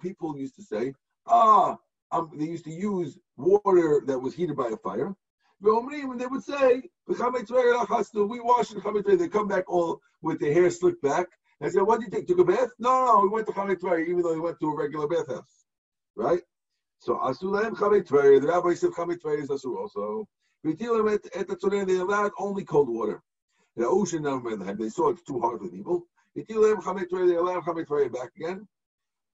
[0.00, 0.94] People used to say,
[1.26, 1.76] ah,
[2.12, 5.14] um, they used to use water that was heated by a fire.
[5.62, 11.02] And they would say, we wash in They come back all with their hair slicked
[11.02, 11.26] back.
[11.60, 12.26] And I said, what did you take?
[12.26, 12.70] Took a bath?
[12.78, 15.64] No, no, we went to Chametz even though we went to a regular bathhouse.
[16.16, 16.42] Right?
[16.98, 20.26] So Asulam Chametz the rabbi said Chametz is Asur also.
[20.62, 23.22] They allowed only cold water.
[23.76, 26.06] The ocean never they saw it's too hard for people.
[26.34, 28.66] They allowed Chametz back again.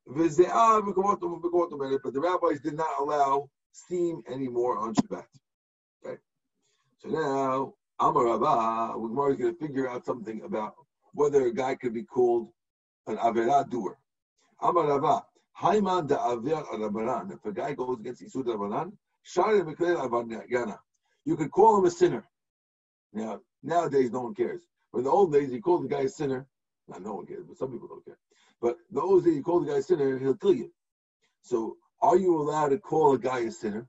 [0.06, 5.26] But the rabbis did not allow steam anymore on Shabbat.
[6.04, 6.16] Okay.
[6.98, 10.74] So now, Amar Rabba, Gemara is going to figure out something about
[11.12, 12.48] whether a guy could be called
[13.06, 13.98] an Averah doer.
[14.62, 15.24] Amar Rabba,
[15.58, 17.32] Haiman da Aver Rabbanan.
[17.32, 20.78] If a guy goes against Isud Rabbanan, Shari Yana.
[21.24, 22.24] You could call him a sinner.
[23.12, 24.62] Now, nowadays, no one cares.
[24.92, 26.46] But in the old days, you called the guy a sinner.
[26.88, 28.18] Not no one cares, but some people don't care.
[28.60, 30.72] But those days, you call the guy a sinner, he'll kill you.
[31.42, 33.86] So, are you allowed to call a guy a sinner?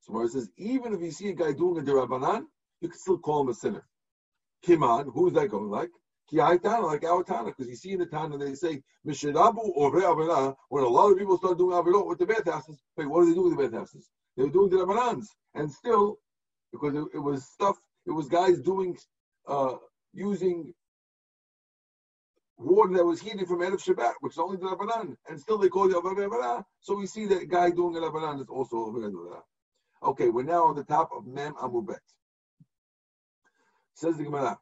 [0.00, 2.44] So, it says, even if you see a guy doing a derabanan,
[2.80, 3.86] you can still call him a sinner.
[4.64, 5.90] Kiman, who is that going like?
[6.32, 10.54] Kiaitana, like our Tana, because you see in the Tana they say Mishirabu or Avera,
[10.68, 13.34] when a lot of people start doing Avera with the bathhouses, wait, what do they
[13.34, 14.10] do with the bathhouses?
[14.36, 15.26] They were doing the Rabanans.
[15.54, 16.18] And still,
[16.72, 18.96] because it, it, was stuff, it was guys doing,
[19.46, 19.76] uh,
[20.12, 20.74] using
[22.58, 25.68] water that was heated from Erev Shabbat, which is only the Rabbanan, and still they
[25.68, 26.64] call it Avera.
[26.80, 29.40] So we see that guy doing a Rabbanan is also Avera.
[30.02, 31.96] Okay, we're now on the top of Mem Amubet.
[33.94, 34.58] Says the Gemara.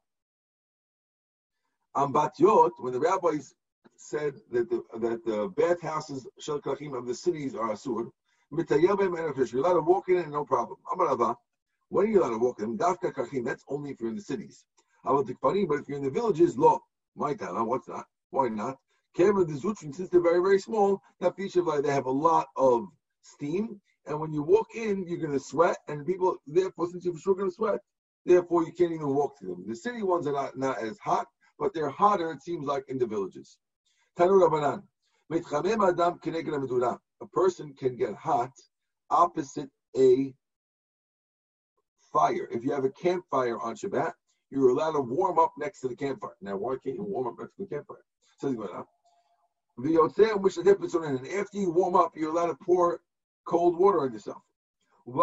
[1.97, 3.55] On when the rabbis
[3.97, 8.11] said that the that the bathhouses shel of the cities are asur,
[8.53, 10.77] you're allowed to walk in it, no problem.
[10.93, 11.35] Amarava,
[11.89, 12.77] When are you allowed to walk in?
[12.77, 14.65] Dafka kachim, that's only if you're in the cities.
[15.05, 16.81] But if you're in the villages, law.
[17.17, 18.05] My what's that?
[18.29, 18.77] Why not?
[19.17, 22.89] Camera the Zutrin, since they're very, very small, that feature they have a lot of
[23.23, 23.81] steam.
[24.05, 27.21] And when you walk in, you're going to sweat, and people, therefore, since you're for
[27.21, 27.81] sure going to sweat,
[28.27, 29.65] therefore you can't even walk to them.
[29.67, 31.27] The city ones are not, not as hot,
[31.59, 33.59] but they're hotter, it seems like, in the villages.
[37.21, 38.51] A person can get hot
[39.11, 40.35] opposite a
[42.12, 42.49] fire.
[42.51, 44.12] If you have a campfire on Shabbat,
[44.51, 46.37] you're allowed to warm up next to the campfire.
[46.40, 48.05] Now, why can't you warm up next to the campfire?
[48.38, 48.55] Says
[49.79, 53.01] and after you warm up, you're allowed to pour
[53.47, 54.42] cold water on yourself.
[55.07, 55.14] As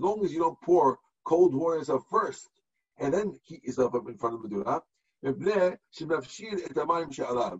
[0.00, 2.48] long as you don't pour cold water on yourself first,
[2.98, 4.82] and then heat yourself up in front of the medurah,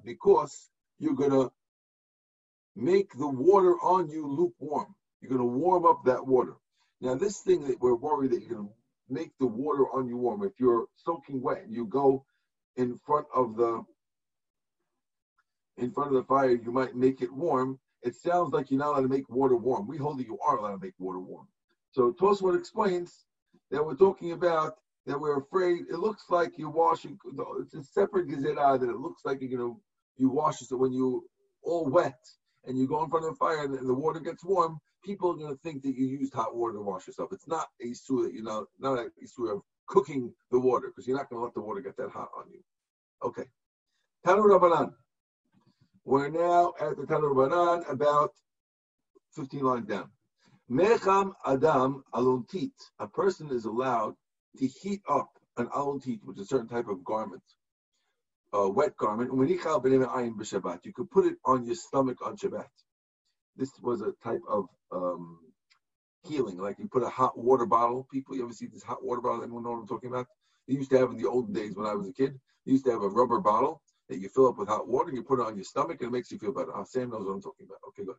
[0.04, 1.50] because you're gonna
[2.76, 4.94] make the water on you lukewarm.
[5.20, 6.56] You're going to warm up that water.
[7.00, 8.74] Now, this thing that we're worried that you're going to
[9.08, 10.44] make the water on you warm.
[10.44, 12.24] If you're soaking wet and you go
[12.76, 13.82] in front of the
[15.78, 17.78] in front of the fire, you might make it warm.
[18.02, 19.86] It sounds like you're not allowed to make water warm.
[19.86, 21.48] We hold that you are allowed to make water warm.
[21.90, 23.26] So Tosfot explains
[23.70, 25.84] that we're talking about that we're afraid.
[25.90, 27.18] It looks like you're washing.
[27.60, 29.74] It's a separate gezerah that it looks like you're gonna
[30.16, 30.68] you wash it.
[30.68, 31.24] So when you
[31.62, 32.18] all wet
[32.64, 35.36] and you go in front of the fire and the water gets warm, people are
[35.36, 37.30] gonna think that you used hot water to wash yourself.
[37.32, 41.06] It's not a issue that you know, not a issue of cooking the water because
[41.06, 42.60] you're not gonna let the water get that hot on you.
[43.22, 43.44] Okay.
[44.26, 44.92] Tanu Rabbanan.
[46.04, 48.32] We're now at the Tanu Rabbanan about
[49.32, 50.10] 15 lines down.
[50.68, 52.72] Mecham Adam alontit.
[52.98, 54.16] A person is allowed
[54.58, 57.42] to heat up an alontit, which is a certain type of garment,
[58.52, 59.30] a wet garment.
[59.32, 62.68] You could put it on your stomach on Shabbat.
[63.56, 65.38] This was a type of um,
[66.24, 68.06] healing, like you put a hot water bottle.
[68.12, 69.42] People, you ever see this hot water bottle?
[69.42, 70.26] Anyone know what I'm talking about?
[70.68, 72.38] They used to have in the old days when I was a kid.
[72.64, 75.16] They used to have a rubber bottle that you fill up with hot water, and
[75.16, 76.72] you put it on your stomach, and it makes you feel better.
[76.74, 77.78] Ah, Sam knows what I'm talking about.
[77.88, 78.16] Okay, good.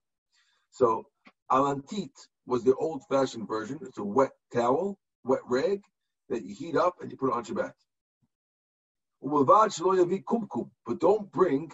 [0.71, 1.05] So
[1.51, 2.11] alantit
[2.45, 3.79] was the old-fashioned version.
[3.81, 5.81] It's a wet towel, wet rag
[6.29, 7.73] that you heat up and you put it on Shabbat.
[10.85, 11.71] But don't bring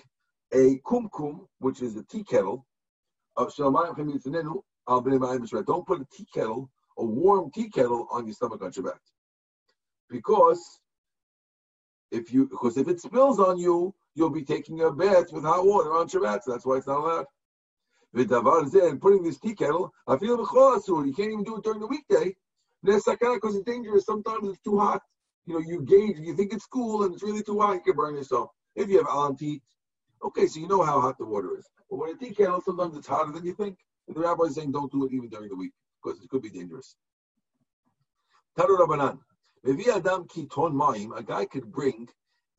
[0.54, 2.66] a kumkum, which is a tea kettle.
[3.36, 3.56] Don't
[5.88, 9.00] put a tea kettle, a warm tea kettle, on your stomach on Shabbat,
[10.10, 10.80] because
[12.12, 15.66] if you because if it spills on you, you'll be taking a bath with hot
[15.66, 16.44] water on Shabbat.
[16.44, 17.26] So that's why it's not allowed.
[18.16, 22.36] And putting this tea kettle, I feel You can't even do it during the weekday.
[22.84, 24.06] Because it's dangerous.
[24.06, 25.02] Sometimes it's too hot.
[25.46, 27.96] You know, you gauge, you think it's cool and it's really too hot, you can
[27.96, 28.50] burn yourself.
[28.76, 29.62] If you have alantit,
[30.24, 31.66] okay, so you know how hot the water is.
[31.90, 33.78] But when a tea kettle, sometimes it's hotter than you think.
[34.08, 36.42] And the rabbi is saying don't do it even during the week because it could
[36.42, 36.96] be dangerous.
[38.58, 39.20] Tanu Rabbanan.
[39.66, 42.08] Mevi Adam kiton Maim, a guy could bring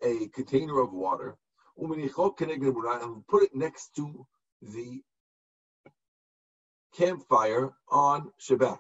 [0.02, 1.37] a container of water
[1.76, 4.26] and put it next to
[4.62, 5.02] the
[6.96, 8.78] campfire on Shabbat.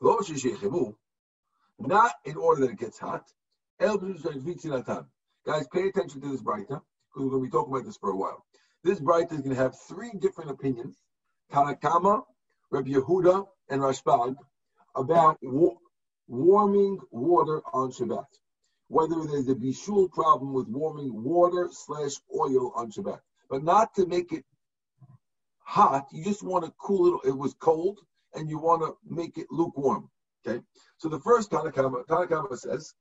[0.00, 0.28] Not
[2.24, 3.24] in order that it gets hot.
[3.80, 6.82] Guys, pay attention to this Braita, because
[7.16, 8.44] we're going to be talking about this for a while.
[8.84, 10.96] This Braita is going to have three different opinions,
[11.52, 12.22] Tanakama,
[12.70, 14.36] Rabbi Yehuda, and Rashbag,
[14.94, 15.76] about wa-
[16.26, 18.26] warming water on Shabbat.
[18.88, 24.06] Whether there's a bishul problem with warming water slash oil on Shabbat, but not to
[24.06, 24.44] make it
[25.60, 26.06] hot.
[26.12, 27.28] You just want to cool it.
[27.28, 28.00] It was cold,
[28.34, 30.10] and you want to make it lukewarm.
[30.46, 30.60] Okay.
[30.98, 32.94] So the first Tanakama, Tanakama says,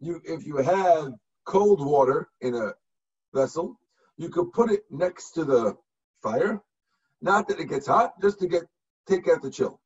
[0.00, 1.12] you if you have
[1.44, 2.72] cold water in a
[3.34, 3.78] vessel,
[4.16, 5.76] you could put it next to the
[6.22, 6.60] fire,
[7.20, 8.64] not that it gets hot, just to get
[9.08, 9.80] take out the chill.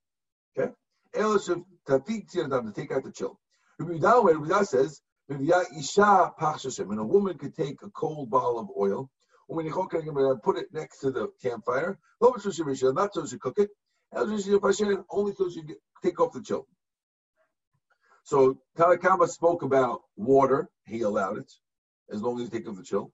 [0.59, 0.71] Okay.
[1.15, 3.39] To take out the chill.
[3.79, 5.49] Rabbi says, and
[6.99, 9.11] a woman could take a cold bottle of oil
[9.47, 11.99] when you put it next to the campfire.
[12.21, 13.71] Not so she cook it,
[14.15, 14.43] only
[15.35, 16.67] so you take off the chill.
[18.25, 21.53] So Tanakama spoke about water, he allowed it,
[22.13, 23.13] as long as you take off the chill.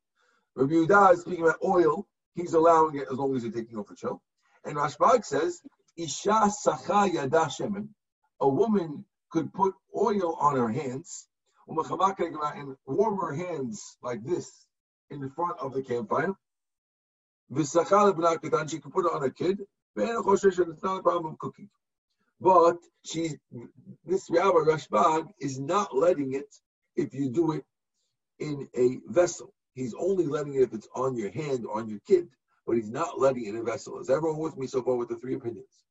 [0.55, 3.89] Rabbi Yehuda is speaking about oil, he's allowing it as long as you're taking off
[3.89, 4.21] the chill.
[4.65, 5.63] And Rashbag says,
[5.97, 7.89] Isha sacha yada shemen,
[8.41, 11.29] a woman could put oil on her hands,
[11.69, 14.67] and warm her hands like this
[15.11, 16.35] in front of the campfire.
[17.55, 19.61] She could put it on a kid.
[20.01, 21.69] It's not a problem of cooking.
[22.41, 23.31] But she,
[24.05, 26.55] this Rabbi Rashbag is not letting it
[26.97, 27.65] if you do it
[28.39, 29.53] in a vessel.
[29.75, 32.29] He's only letting it if it's on your hand or on your kid,
[32.67, 33.99] but he's not letting it in a vessel.
[33.99, 35.85] Is everyone with me so far with the three opinions?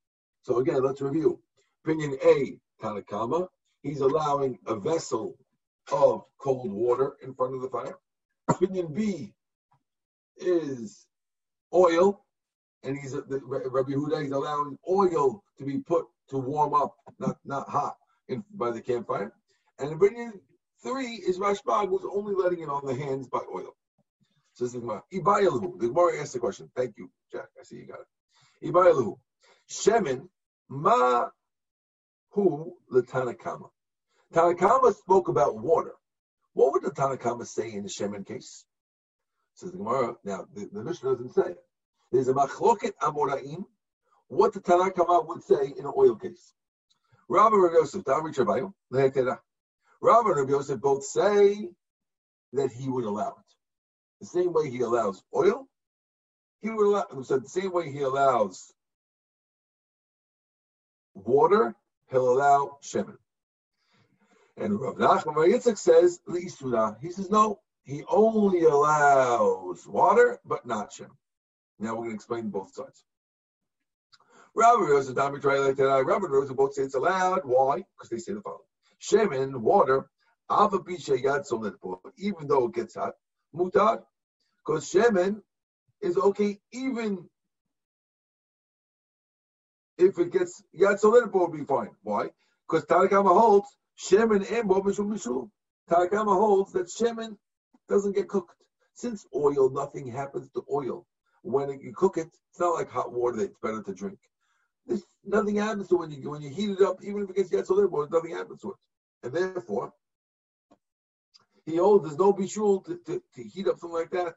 [0.43, 1.39] So again, let's review.
[1.83, 3.47] Opinion A, Tanakama,
[3.81, 5.37] he's allowing a vessel
[5.91, 7.97] of cold water in front of the fire.
[8.49, 9.33] Opinion B
[10.37, 11.07] is
[11.73, 12.25] oil,
[12.83, 17.67] and he's Rabbi Huda is allowing oil to be put to warm up, not not
[17.69, 17.95] hot,
[18.27, 19.33] in, by the campfire.
[19.79, 20.33] And opinion
[20.81, 23.75] three is Rashbag, who's only letting it on the hands by oil.
[24.53, 25.03] So this is Gemara.
[25.13, 25.79] Ibayalu.
[25.79, 26.69] The Gemara asked the question.
[26.75, 27.47] Thank you, Jack.
[27.59, 28.67] I see you got it.
[28.71, 29.17] Ibayalu.
[29.69, 30.27] Shemin
[30.69, 31.27] ma
[32.31, 33.69] hu the Tanakama.
[34.33, 35.93] Tanakama spoke about water.
[36.53, 38.65] What would the Tanakama say in the Shemin case?
[39.53, 40.15] Says the Gemara.
[40.23, 41.55] Now, the, the Mishnah doesn't say.
[42.11, 43.65] There's a machloket amoraim.
[44.27, 46.53] What the Tanakama would say in an oil case.
[47.29, 48.29] Rabbi and Rabbi Yosef, Rabbi
[50.29, 51.69] and Rabbi Yosef both say
[52.53, 53.55] that he would allow it.
[54.19, 55.67] The same way he allows oil,
[56.61, 58.73] he would allow, so the same way he allows
[61.13, 61.75] water,
[62.09, 63.17] he'll allow shemen.
[64.57, 66.49] And Rav Nachman Yitzchak says, he
[67.11, 71.15] says, no, he only allows water, but not shem.
[71.79, 73.03] Now we're going to explain both sides.
[74.55, 76.05] Rabbi Rosa, Dami try like that.
[76.05, 77.41] Rabbi Rosa both say it's allowed.
[77.43, 77.77] Why?
[77.77, 78.61] Because they say the following:
[78.99, 80.09] Shemen, water,
[80.49, 81.45] Alpha Bisha Yad
[82.17, 83.13] even though it gets hot,
[83.55, 84.01] mutar,
[84.65, 85.41] because Shemen
[86.01, 87.29] is okay even
[89.97, 91.91] if it gets Solet will be fine.
[92.03, 92.29] Why?
[92.67, 93.67] Because Tanakama holds
[93.99, 95.49] Shemen and Bo Mishum Mishum.
[95.89, 97.37] Tanakama holds that Shemen
[97.89, 98.55] doesn't get cooked.
[98.93, 101.05] Since oil, nothing happens to oil.
[101.43, 104.19] When you cook it, it's not like hot water it's better to drink.
[104.85, 107.51] This, nothing happens to when you when you heat it up, even if it gets
[107.51, 108.77] yet so little, nothing happens to it.
[109.23, 109.93] And therefore,
[111.65, 114.35] he holds there's no bishul to, to, to, heat up something like that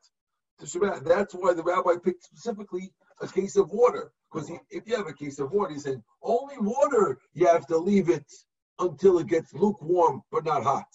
[0.59, 1.05] to Shabbat.
[1.05, 4.13] That's why the rabbi picked specifically a case of water.
[4.33, 7.79] Because if you have a case of water, he's saying only water you have to
[7.79, 8.27] leave it
[8.79, 10.87] until it gets lukewarm but not hot.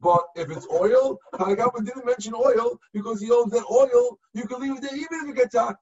[0.00, 4.60] But if it's oil, Tanakama didn't mention oil because he owns that oil, you can
[4.60, 5.78] leave it there even if it gets hot.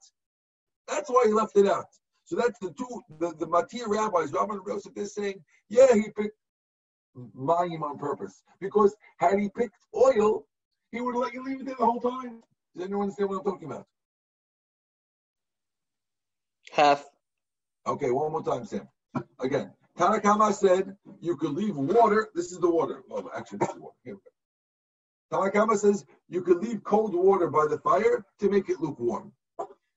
[0.87, 1.87] That's why he left it out.
[2.23, 6.37] So that's the two, the, the Matir rabbis, Rabban Yosef, they're saying, yeah, he picked
[7.37, 8.43] Mayim on purpose.
[8.59, 10.45] Because had he picked oil,
[10.91, 12.41] he would have let you leave it there the whole time.
[12.73, 13.85] Does anyone understand what I'm talking about?
[16.71, 17.05] Half.
[17.85, 18.87] Okay, one more time, Sam.
[19.39, 22.29] Again, Tanakama said you could leave water.
[22.35, 23.03] This is the water.
[23.07, 23.95] Well, actually, this is water.
[24.03, 24.17] Here.
[25.31, 29.31] Tanakama says you could leave cold water by the fire to make it lukewarm.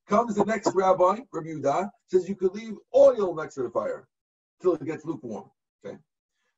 [0.08, 4.08] Comes the next rabbi, Rabbi Yehuda, says you could leave oil next to the fire
[4.62, 5.50] till it gets lukewarm.
[5.84, 5.98] Okay.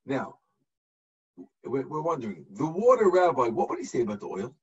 [0.07, 0.37] Now,
[1.65, 3.49] we're wondering the water rabbi.
[3.49, 4.55] What would he say about the oil?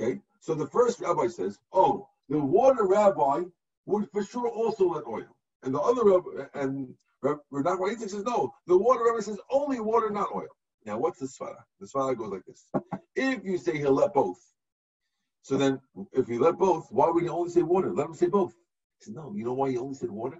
[0.00, 0.20] Okay.
[0.40, 3.44] So the first rabbi says, "Oh, the water rabbi
[3.86, 5.28] would for sure also let oil,"
[5.62, 7.38] and the other rabbi, and Rav
[7.98, 10.48] says, no, the water Rebbe says only water, not oil.
[10.86, 11.62] Now, what's the svara?
[11.78, 12.64] The svara goes like this.
[13.14, 14.38] If you say he'll let both,
[15.42, 15.80] so then
[16.12, 17.92] if he let both, why would he only say water?
[17.92, 18.54] Let him say both.
[19.04, 20.38] He no, you know why he only said water?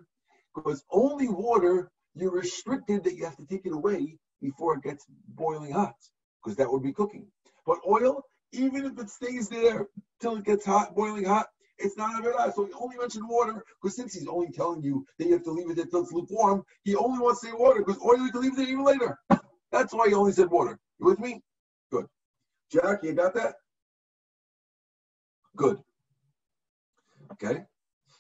[0.54, 5.04] Because only water, you're restricted that you have to take it away before it gets
[5.28, 5.94] boiling hot,
[6.42, 7.26] because that would be cooking.
[7.66, 9.86] But oil, even if it stays there
[10.20, 11.48] till it gets hot, boiling hot,
[11.80, 12.54] it's not a Avirah.
[12.54, 15.50] So he only mentioned water because since he's only telling you that you have to
[15.50, 18.42] leave it until it's lukewarm, he only wants to say water because oil you can
[18.42, 19.18] leave it even later.
[19.72, 20.78] That's why he only said water.
[20.98, 21.42] You with me?
[21.90, 22.06] Good.
[22.70, 23.54] Jack, you got that?
[25.56, 25.78] Good.
[27.32, 27.62] Okay.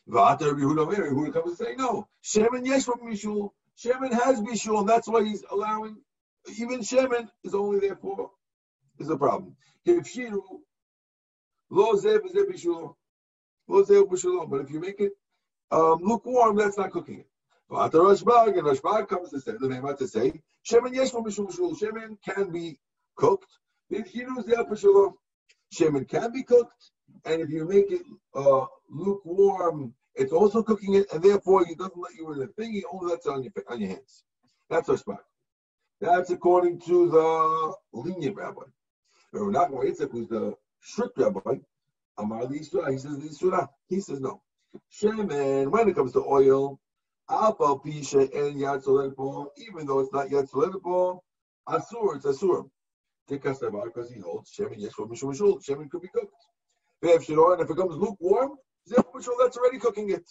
[0.08, 3.50] Vata Yehuda Yehuda comes and say, no, Shemin Yeshua Mishul.
[3.78, 5.96] Shemin has Mishul, and that's why he's allowing,
[6.58, 8.30] even Shemin is only there for,
[8.98, 9.56] is a problem.
[9.84, 10.42] If Shiru,
[11.70, 12.94] Lo Zev is Mishul.
[13.70, 15.12] But if you make it
[15.70, 17.28] um, lukewarm, that's not cooking it.
[17.68, 22.18] But the Rashbag and Rashbag comes to say, the name to say, Shemen yesh Shemen
[22.24, 22.78] can be
[23.16, 23.46] cooked.
[23.92, 24.44] Shemen
[26.08, 26.90] can be cooked,
[27.24, 28.02] and if you make it
[28.34, 32.72] uh, lukewarm, it's also cooking it, and therefore he doesn't let you in the thing.
[32.72, 34.24] He only lets it on your on your hands.
[34.68, 35.18] That's Rashbag.
[36.00, 38.62] That's according to the lenient rabbi.
[39.32, 41.56] Rav Nachman Yitzchak, who's the strict rabbi,
[42.18, 43.68] Amar he says Lisura.
[43.88, 44.42] He says no.
[44.92, 46.80] Shemen, when it comes to oil,
[47.28, 50.48] Alpha Pisha and Yad even though it's not Yad
[51.68, 52.68] Asur, it's Asur.
[53.28, 55.90] Tikasavar, because he holds Shemen Yeshua Mishum Mishul.
[55.90, 56.34] Could be cooked.
[57.02, 60.28] And if it becomes lukewarm, that's already cooking it.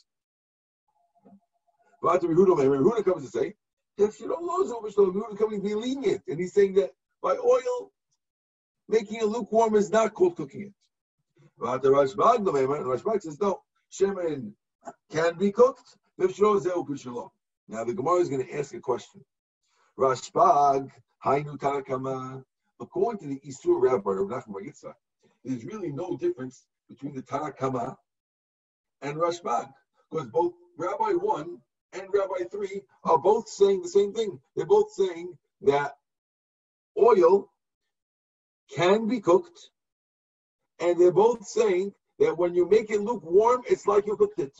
[2.01, 3.55] But Yehuda comes to say,
[3.97, 6.21] if you don't lose Mishul, Yehuda coming to be lenient.
[6.27, 7.91] And he's saying that by oil,
[8.87, 10.73] making it lukewarm is not called cooking it.
[11.59, 13.61] The Rashbag, the Rashbag says no.
[13.91, 14.53] Shemen
[15.11, 15.97] can be cooked.
[16.17, 19.25] Now the Gemara is going to ask a question.
[19.97, 20.89] Rashbag,
[21.25, 22.43] Hainu Tanakama.
[22.81, 24.73] According to the Isur Rabbi of Nachman
[25.43, 27.97] there's really no difference between the Tanakama
[29.01, 29.69] and Rashbag,
[30.09, 31.57] because both Rabbi one
[31.91, 34.39] and Rabbi three are both saying the same thing.
[34.55, 35.97] They're both saying that
[36.97, 37.51] oil
[38.73, 39.71] can be cooked
[40.81, 44.57] and they're both saying that when you make it lukewarm, it's like you cooked it.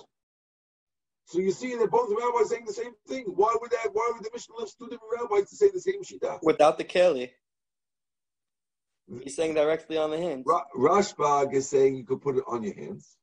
[1.26, 3.26] So you see that both rabbis saying the same thing.
[3.28, 3.90] Why would that?
[3.94, 6.40] Why would the Mishnah left two different rabbis to say the same shita?
[6.42, 7.30] Without the keli,
[9.24, 10.44] he's saying directly on the hands.
[10.48, 13.16] Ra- Rashbag is saying you could put it on your hands,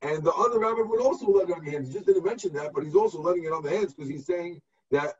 [0.00, 1.88] and the other rabbi would also let it on your hands.
[1.88, 4.24] He just didn't mention that, but he's also letting it on the hands because he's
[4.24, 5.14] saying that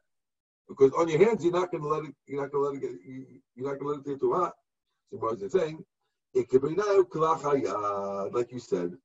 [0.68, 2.14] because on your hands you're not going to let it.
[2.26, 3.30] You're not going to let it get.
[3.56, 4.54] You're not going to let it get too hot.
[5.10, 5.84] So what is it saying?
[6.34, 6.52] Like
[8.52, 8.96] you said.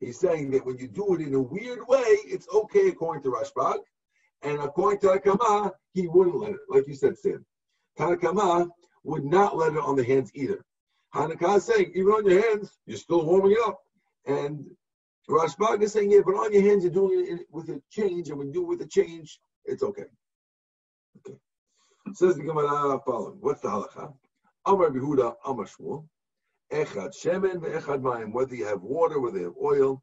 [0.00, 3.30] He's saying that when you do it in a weird way, it's okay according to
[3.30, 3.80] Rashbag,
[4.42, 7.44] and according to Akama, he wouldn't let it, like you said, Sam.
[7.98, 8.70] Tanakama
[9.02, 10.64] would not let it on the hands either.
[11.14, 13.78] Hanukkah is saying, even on your hands, you're still warming it up.
[14.26, 14.64] And
[15.28, 18.38] Rashbag is saying, yeah, but on your hands, you're doing it with a change, and
[18.38, 20.06] when you do it with a change, it's okay.
[21.18, 21.36] Okay.
[22.14, 23.36] Says the Gemara following.
[23.40, 24.14] What's the halacha?
[24.64, 26.06] Amar Behuda, Amar Shmuel.
[26.72, 28.32] Echad shemen ve'echad mayim.
[28.32, 30.02] Whether you have water, whether you have oil.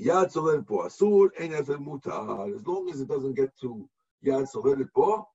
[0.00, 0.32] Yad
[0.66, 1.50] po asur, ein
[1.84, 2.54] mutar.
[2.54, 3.88] As long as it doesn't get to
[4.24, 4.46] yad
[4.94, 5.28] po,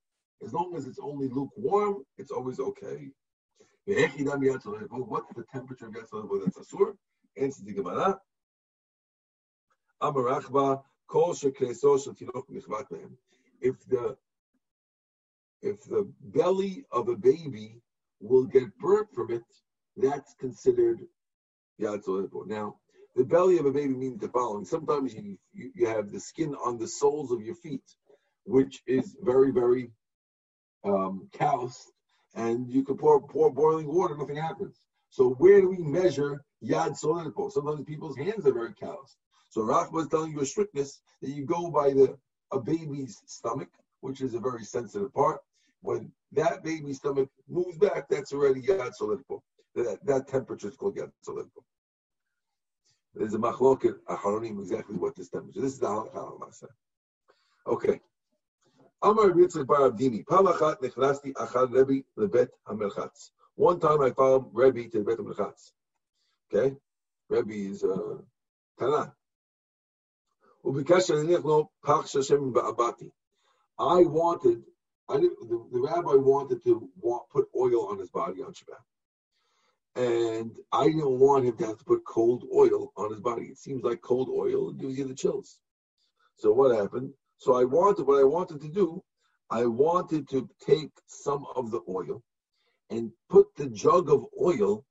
[0.44, 3.12] as long as it's only lukewarm, it's always okay.
[3.86, 6.98] What's the temperature of yad po that's asur?
[7.38, 8.20] Answer the Gemara.
[10.02, 13.18] Amar Rachba, kol behem.
[13.62, 14.18] If the
[15.62, 17.82] if the belly of a baby
[18.20, 19.44] will get burnt from it,
[19.98, 21.02] that's considered
[21.80, 22.02] yad
[22.48, 22.76] Now,
[23.16, 24.66] the belly of a baby means the following.
[24.66, 27.84] Sometimes you, you, you, have the skin on the soles of your feet,
[28.46, 29.92] which is very, very
[30.84, 31.92] um, calloused,
[32.36, 34.82] and you can pour, pour boiling water, nothing happens.
[35.10, 37.52] So where do we measure yad solidpo?
[37.52, 39.18] Sometimes people's hands are very calloused.
[39.50, 42.18] So Rach was telling you a strictness that you go by the
[42.52, 43.70] a baby's stomach,
[44.02, 45.40] which is a very sensitive part.
[45.82, 49.42] When that baby's stomach moves back, that's already yad solidpo.
[49.76, 51.64] That, that temperature is called yad solidpo.
[53.14, 55.62] There's a machloket acharonim exactly what this temperature.
[55.62, 56.68] This is the halakha.
[57.68, 58.00] Okay.
[59.02, 60.24] Amar Yitzchak Bar Avdimi.
[60.26, 63.32] Palachat nechnasti achad Rebbe lebet hamelchatz.
[63.56, 65.72] One time I found Rebbe to the bet hamelchatz.
[66.54, 66.76] Okay,
[67.30, 68.18] Rebbe is uh,
[68.80, 69.14] Tana.
[70.66, 73.12] Ubikesh lo pach shashem ba'abati.
[73.78, 74.64] I wanted,
[75.10, 78.80] I the, the rabbi wanted to want, put oil on his body on Shabbat
[79.96, 83.46] and I didn't want him to have to put cold oil on his body.
[83.46, 85.60] It seems like cold oil gives you the chills.
[86.38, 87.14] So what happened?
[87.38, 89.04] So I wanted what I wanted to do.
[89.50, 92.24] I wanted to take some of the oil
[92.90, 94.86] and put the jug of oil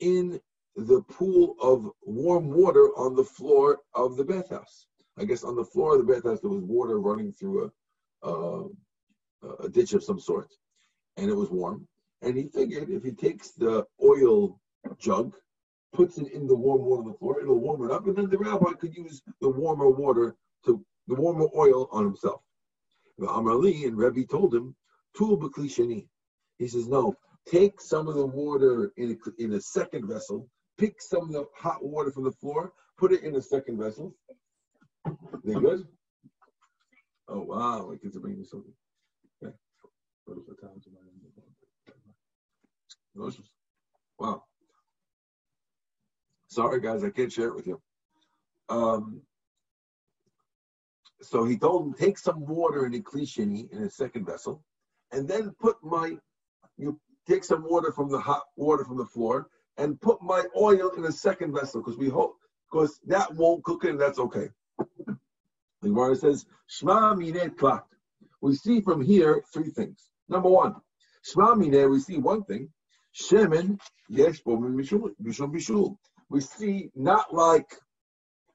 [0.00, 0.40] in
[0.76, 4.86] the pool of warm water on the floor of the bathhouse.
[5.18, 7.70] I guess on the floor of the bathhouse there was water running through
[8.22, 8.64] a, uh,
[9.60, 10.48] a ditch of some sort,
[11.16, 11.86] and it was warm.
[12.22, 14.60] And he figured if he takes the oil
[14.98, 15.34] jug,
[15.92, 18.30] puts it in the warm water on the floor, it'll warm it up, and then
[18.30, 22.40] the rabbi could use the warmer water to the warmer oil on himself.
[23.18, 24.74] The Amarli and Rebbe told him,
[25.16, 26.06] Tul b'klishani.
[26.58, 27.16] He says, no,
[27.46, 30.48] take some of the water in a, in a second vessel,
[30.78, 34.14] pick some of the hot water from the floor, put it in a second vessel.
[35.44, 35.86] They good?
[37.28, 38.72] Oh wow, my kids are bringing me something.
[39.42, 39.54] Okay.
[43.14, 44.44] Wow.
[46.48, 47.80] Sorry, guys, I can't share it with you.
[48.68, 49.22] Um,
[51.20, 54.62] so he told him, take some water in a klishini in a second vessel,
[55.12, 56.16] and then put my,
[56.76, 56.98] you
[57.28, 59.48] take some water from the hot water from the floor,
[59.78, 62.36] and put my oil in a second vessel, because we hope,
[62.70, 64.48] because that won't cook it, and that's okay.
[64.78, 67.82] The Gemara says, Shma minet klat.
[68.40, 70.10] We see from here three things.
[70.28, 70.76] Number one,
[71.24, 72.68] Shma minet, we see one thing,
[73.14, 74.40] Shemen yes.
[76.30, 77.78] We see not like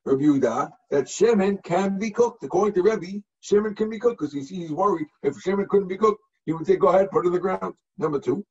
[0.05, 2.43] Rabbi Yehuda that shemen can be cooked.
[2.43, 5.89] According to Rebbe, shemen can be cooked because you see he's worried if shemen couldn't
[5.89, 8.45] be cooked, he would say, "Go ahead, put it in the ground." Number two.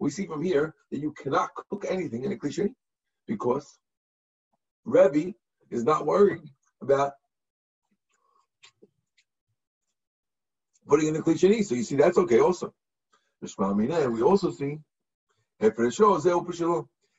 [0.00, 2.74] We see from here that you cannot cook anything in a klishini
[3.28, 3.78] because
[4.84, 5.34] Rebbe
[5.70, 6.42] is not worried
[6.80, 7.12] about
[10.88, 11.64] putting in the klishini.
[11.64, 12.74] So you see that's okay also.
[13.42, 14.78] We also see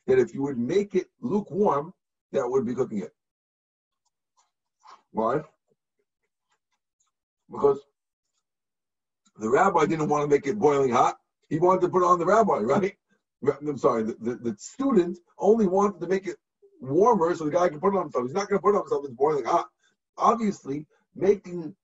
[0.05, 1.93] that if you would make it lukewarm,
[2.31, 3.13] that would be cooking it.
[5.11, 5.41] Why?
[7.51, 7.79] Because
[9.37, 11.17] the rabbi didn't want to make it boiling hot.
[11.49, 12.95] He wanted to put on the rabbi, right?
[13.67, 16.37] I'm sorry, the, the, the student only wanted to make it
[16.79, 18.25] warmer so the guy can put it on himself.
[18.25, 19.67] He's not going to put it on himself, it's boiling hot.
[20.17, 21.75] Obviously, making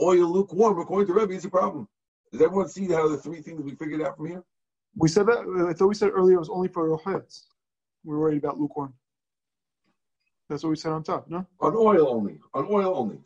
[0.00, 1.88] oil lukewarm, according to Rebbe, is a problem.
[2.32, 4.44] Does everyone see how the three things we figured out from here?
[4.96, 5.66] We said that.
[5.68, 7.46] I thought we said earlier it was only for rochets.
[8.04, 8.94] We were worried about lukewarm.
[10.48, 11.46] That's what we said on top, no?
[11.60, 12.38] On oil only.
[12.54, 13.20] On oil only.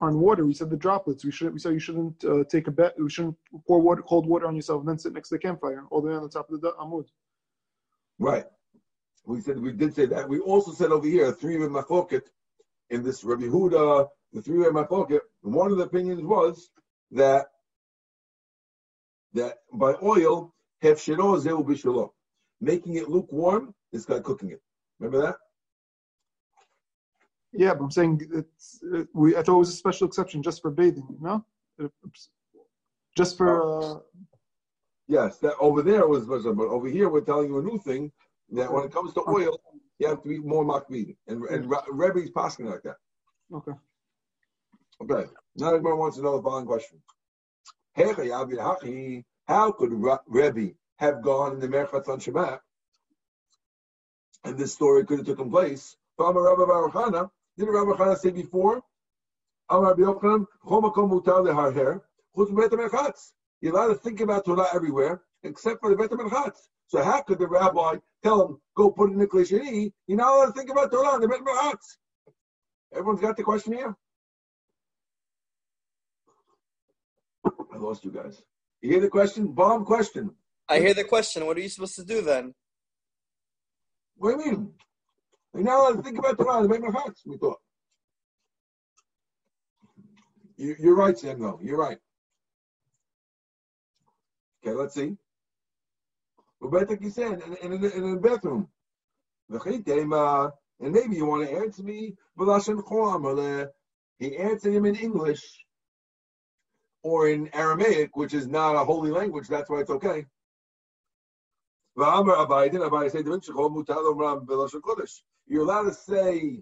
[0.00, 1.24] On water, we said the droplets.
[1.24, 1.52] We should.
[1.52, 2.94] We said you shouldn't uh, take a bet.
[2.98, 5.84] We shouldn't pour water, cold water on yourself and then sit next to the campfire,
[5.90, 7.06] all the way on the top of the amud.
[8.18, 8.44] Right.
[9.26, 10.28] We said we did say that.
[10.28, 12.22] We also said over here three with machloket
[12.90, 15.20] in this Rabbi Huda, the three way machloket.
[15.42, 16.70] One of the opinions was
[17.12, 17.46] that
[19.34, 22.10] that by oil hefshiro zeu b'shelo.
[22.60, 24.60] making it lukewarm, this guy cooking it.
[24.98, 25.36] Remember that?
[27.52, 29.36] Yeah, but I'm saying it's uh, we.
[29.36, 31.08] I thought it was a special exception just for bathing.
[31.20, 31.44] No,
[31.82, 31.88] Uh,
[33.16, 33.96] just for.
[33.96, 34.00] Uh,
[35.10, 38.12] Yes, that over there was, was but over here we're telling you a new thing
[38.50, 39.58] that when it comes to oil,
[39.98, 42.96] you have to be more makbid, and and Re- Rebbe's passing like that.
[43.54, 43.72] okay.
[45.00, 47.00] Okay, now everybody wants to know the following question:
[49.46, 52.58] How could Re- Rebbe have gone in the Merchatz on Shabbat,
[54.44, 55.96] and this story could have taken place?
[56.18, 56.24] Did
[57.68, 58.82] Rabbi Hana say before?
[59.70, 59.80] You're
[63.72, 66.68] allowed to think about Torah everywhere except for the Beit Merchatz.
[66.88, 69.92] So how could the rabbi tell him go put in the Klishani?
[70.08, 71.98] You're not allowed to think about Torah in the Merchatz.
[72.92, 73.94] Everyone's got the question here.
[77.72, 78.42] I lost you guys.
[78.80, 79.48] You hear the question?
[79.48, 80.30] Bomb question.
[80.68, 81.46] I hear the question.
[81.46, 82.54] What are you supposed to do then?
[84.16, 84.72] What do you mean?
[85.54, 87.26] You're not allowed to think about Torah the Merchatz.
[87.26, 87.58] We thought.
[90.56, 91.40] You, you're right, Sam.
[91.40, 91.98] Though you're right.
[94.62, 95.16] Okay, let's see.
[96.60, 98.68] Roberta said in, in, in, the bathroom.
[99.50, 102.14] Uh, and maybe you want to answer me.
[102.38, 103.62] Cho'amale.
[103.62, 103.66] Uh,
[104.18, 105.42] he answered him in English
[107.08, 109.48] or in Aramaic, which is not a holy language.
[109.48, 110.26] That's why it's okay.
[111.96, 112.06] You're
[115.62, 116.60] allowed to say,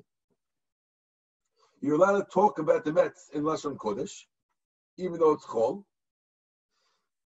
[1.80, 4.26] you're allowed to talk about the Mets in Lashon Kodesh,
[4.96, 5.82] even though it's Chol.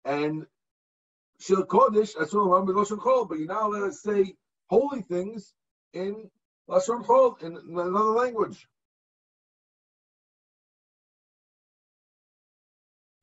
[0.06, 0.46] And
[1.42, 4.36] Shil Kodesh, Asur Ram Lashon Chol, but you're not allowed to say
[4.70, 5.56] holy things
[5.94, 6.30] in
[6.70, 8.68] Lashon Chol, in another language.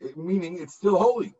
[0.04, 1.34] It, meaning it's still holy.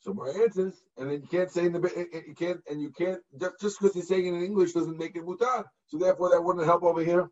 [0.00, 3.20] So my answers, and then you can't say in the you can't and you can't
[3.38, 5.64] just just because you're saying it in English doesn't make it mutar.
[5.86, 7.30] So therefore that wouldn't help over here.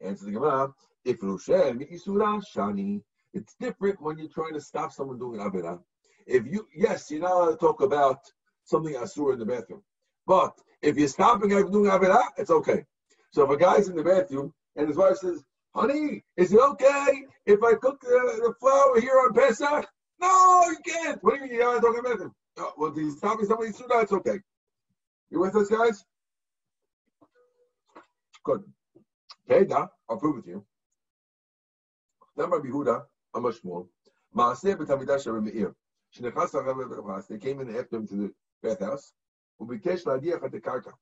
[0.00, 0.72] Answer the Gemara.
[1.04, 5.80] If Rushem Isura Shani, it's different when you're trying to stop someone doing Avirah.
[6.26, 8.18] If you yes, you're not allowed to talk about
[8.64, 9.82] something asur in the bathroom.
[10.26, 12.84] But if you're stopping him from doing Avirah, it's okay.
[13.32, 15.42] So if a guy's in the bathroom and his wife says,
[15.74, 19.86] honey, is it okay if I cook the, the flour here on Pesach?
[20.20, 21.22] No, you can't.
[21.22, 21.54] What do you mean?
[21.54, 22.34] You're not talking about them.
[22.58, 24.00] Oh, well, he's stopping somebody's sunnah.
[24.00, 24.38] It's okay.
[25.30, 26.04] You with us, guys?
[28.44, 28.62] Good.
[29.48, 30.64] Teda, I'll prove it to you.
[32.36, 33.02] Number Yehuda,
[33.34, 33.88] Amashmul,
[34.36, 35.74] Maaseh b'tamidash Rabbi Meir.
[36.16, 39.12] Shnechas Rabbi They came in after him to the bathhouse.
[39.60, 40.92] Ubikesh ladiach at the karka.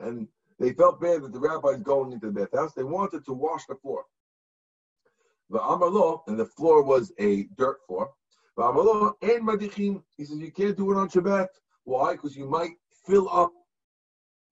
[0.00, 0.28] And
[0.58, 2.74] they felt bad that the rabbis going into the bathhouse.
[2.74, 4.04] They wanted to wash the floor.
[5.50, 5.60] The
[6.26, 8.10] and the floor was a dirt floor.
[8.56, 11.46] The and Madichin, he says you can't do it on Shabbat.
[11.84, 12.12] Why?
[12.12, 12.72] Because you might
[13.06, 13.52] fill up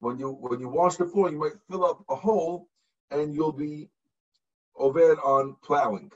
[0.00, 2.68] when you when you wash the floor, you might fill up a hole,
[3.10, 3.88] and you'll be
[4.76, 6.10] over on plowing.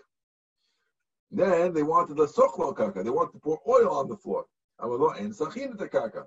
[1.31, 3.03] Then they wanted the sochlo kaka.
[3.03, 4.47] They wanted to pour oil on the floor.
[4.81, 6.27] Amalo and sachin kaka.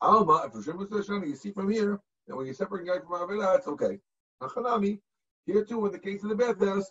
[0.00, 3.98] Alma, if you see from here, and when you separate guy from Avila, it's okay.
[4.42, 5.00] Achanami,
[5.44, 6.90] here too, in the case of the bathhouse,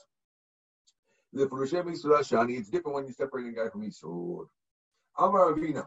[1.34, 4.46] the for Hashem Shani, it's different when you separate a guy from Yisur.
[5.18, 5.86] Amar Avina.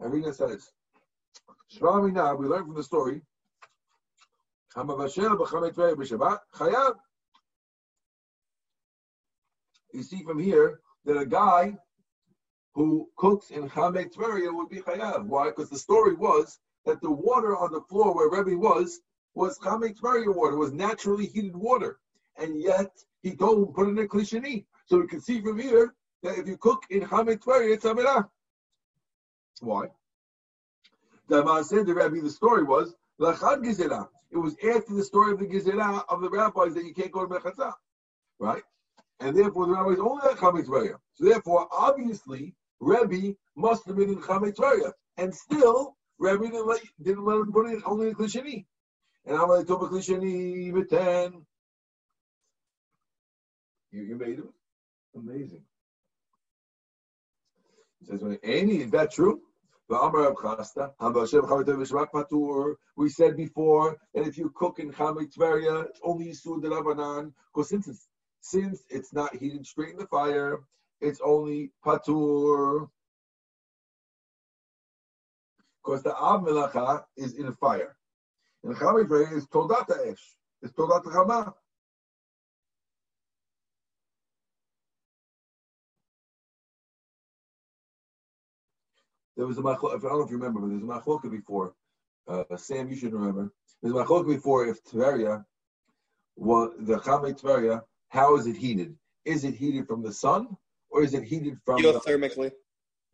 [0.00, 0.68] Avina says,
[1.72, 3.22] Shvamina, we learn from the story,
[6.54, 6.94] chayav.
[9.94, 11.76] You see from here that a guy
[12.74, 15.24] who cooks in Chamei Tveria would be chayav.
[15.26, 15.46] Why?
[15.46, 19.00] Because the story was that the water on the floor where Rebbe was
[19.34, 21.98] was Chamei Tveria water, was naturally heated water,
[22.38, 22.90] and yet
[23.22, 24.64] he told him put it in a klishani.
[24.86, 28.28] So we can see from here that if you cook in Chamei Tveria, it's amirah.
[29.60, 29.88] Why?
[31.28, 34.08] The said the Rebbe, the story was Lachad Gizela.
[34.30, 37.26] It was after the story of the Gizela of the rabbis that you can't go
[37.26, 37.72] to Mechatzah,
[38.38, 38.62] right?
[39.20, 40.98] And therefore the rabbis only had Chamei Tveria.
[41.14, 46.80] So therefore, obviously, Rebbe must have been in Chamei Tveria, and still Rebbe didn't let,
[47.02, 48.64] didn't let him put it only in Klishani.
[49.26, 51.44] And I'm like, Toba Klishani, Viten.
[53.90, 54.48] You, you made him?
[55.14, 55.62] Amazing.
[58.00, 59.40] He says, when Any, is that true?
[59.88, 59.96] We
[63.08, 67.68] said before that if you cook in Chamei Tveria, it's only Yisur de Rabbanan, because
[67.68, 68.08] since it's,
[68.40, 70.58] since it's not heated straight in the fire,
[71.00, 72.88] it's only Patur.
[75.86, 77.96] Because the Av Melacha is in a fire.
[78.64, 80.18] And Chamei Tveria is Todat Esh,
[80.60, 81.54] it's Todat Chama.
[89.36, 89.96] there was a machloka.
[89.96, 91.74] I don't know if you remember, but there was a machloka before.
[92.26, 93.52] Uh, Sam, you should remember.
[93.82, 95.44] There was a machloka before if Tveria,
[96.34, 98.96] well, the Chamei Tveria, how is it heated?
[99.24, 100.56] Is it heated from the sun
[100.90, 102.52] or is it heated from the, Geothermically.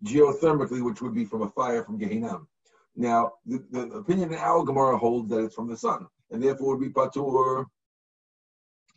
[0.04, 2.46] geothermically, which would be from a fire from Gehinnom?
[2.94, 6.76] Now, the, the opinion in our Gemara holds that it's from the sun, and therefore
[6.76, 7.66] would be patur.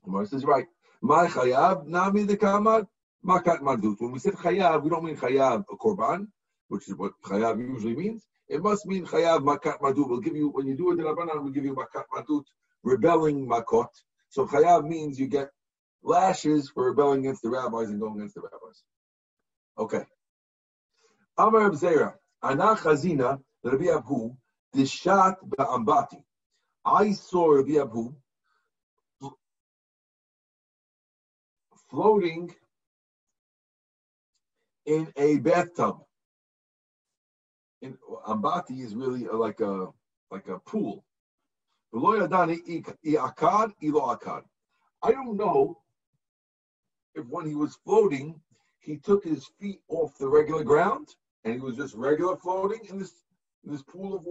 [0.03, 0.65] Gemara says right.
[1.01, 2.87] My chayav nami the kamad
[3.25, 3.95] makat mardut.
[3.99, 6.27] When we said chayav, we don't mean chayav a korban,
[6.67, 8.25] which is what chayav usually means.
[8.47, 10.09] It must mean chayav makat mardut.
[10.09, 12.43] We'll give you when you do it in Rabbanan, we'll give you makat mardut,
[12.83, 13.89] rebelling makot.
[14.29, 15.49] So chayav means you get
[16.03, 18.83] lashes for rebelling against the rabbis and going against the rabbis.
[19.77, 20.05] Okay.
[21.37, 24.37] Amar Zera, Ana Chazina, Rabbi Abahu,
[24.75, 26.23] Dishat Ba'ambati.
[26.85, 28.15] I saw Rabbi Abahu
[31.89, 32.53] floating
[34.85, 35.97] in a bathtub.
[37.81, 37.97] In,
[38.27, 39.87] Ambati is really like a
[40.29, 41.03] like a pool.
[41.93, 41.97] I-
[45.11, 45.81] don't know
[47.15, 48.41] if when he was floating,
[48.79, 52.99] he took his feet off the regular ground and he was just regular floating in
[52.99, 53.24] this
[53.65, 54.25] in this pool of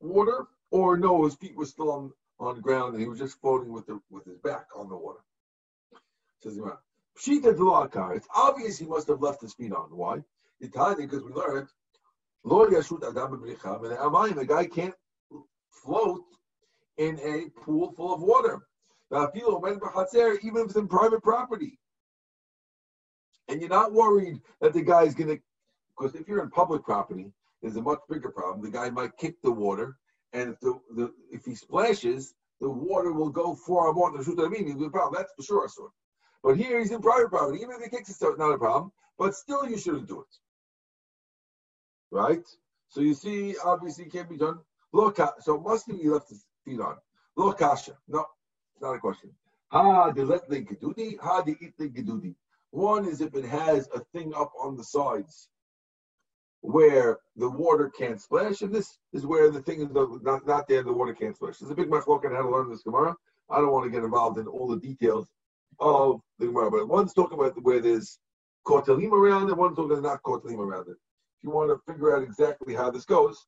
[0.00, 3.40] water, or no, his feet were still on on the ground and he was just
[3.40, 5.20] floating with the with his back on the water.
[6.40, 6.78] Says the.
[7.18, 8.16] Pshita Dulakar.
[8.16, 9.88] It's obvious he must have left his feet on.
[9.90, 10.22] Why?
[10.62, 11.68] Itani, because we learned,
[12.44, 14.94] Lord Yashut Adam B'Bricham, and Amayim, the guy can't
[15.70, 16.22] float
[16.96, 18.60] in a pool full of water.
[19.10, 21.78] Even if it's in private property,
[23.48, 25.42] and you're not worried that the guy's going to,
[25.96, 27.32] because if you're in public property,
[27.62, 28.62] there's a much bigger problem.
[28.62, 29.96] The guy might kick the water,
[30.32, 34.24] and if the, the if he splashes, the water will go far more than the
[34.24, 34.40] shoot.
[34.40, 35.20] I mean, the problem.
[35.20, 35.68] That's for sure.
[35.68, 35.92] So,
[36.42, 37.58] but here he's in private property.
[37.62, 38.92] Even if he kicks it, it's not a problem.
[39.18, 40.36] But still, you shouldn't do it.
[42.10, 42.46] Right?
[42.88, 44.58] So you see, obviously, it can't be done.
[44.92, 46.96] Look, so it must be left his feet on.
[47.36, 47.96] Look, Kasha.
[48.06, 48.24] No,
[48.74, 49.30] it's not a question.
[49.70, 52.34] Ha de let gedudi, ha de the.
[52.70, 55.48] One is if it has a thing up on the sides
[56.60, 60.82] where the water can't splash, and this is where the thing is not, not there,
[60.82, 61.58] the water can't splash.
[61.58, 63.14] There's a big machlok on how to learn this Gemara.
[63.50, 65.28] I don't want to get involved in all the details
[65.80, 68.18] of the Gemara, but one's talking about where there's
[68.66, 70.96] kotelim around it, one's talking about not kotelim around it.
[71.38, 73.46] If you want to figure out exactly how this goes,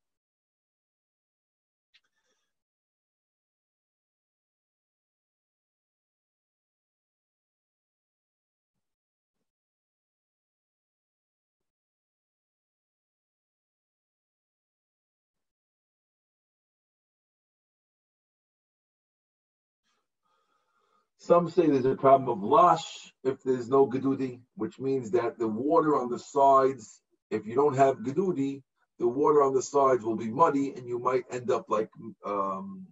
[21.31, 25.47] Some say there's a problem of lash if there's no gedudi, which means that the
[25.47, 27.01] water on the sides,
[27.31, 28.65] if you don't have gedudi,
[28.99, 31.89] the water on the sides will be muddy and you might end up like
[32.27, 32.85] um,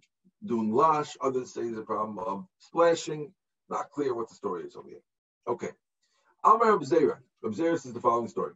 [0.45, 1.17] doing lash.
[1.19, 3.33] Others say there's a problem of splashing.
[3.69, 5.03] Not clear what the story is over here.
[5.45, 5.71] Okay.
[6.45, 7.17] Amar Abzera.
[7.43, 8.53] Abzera says the following story.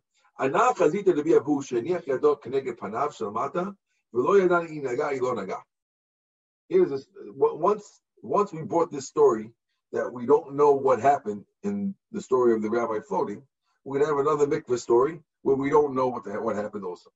[6.69, 7.07] Here's.
[7.35, 9.51] Once once we brought this story
[9.93, 13.41] that we don't know what happened in the story of the rabbi floating,
[13.85, 17.11] we're gonna have another mikvah story where we don't know what the, what happened also.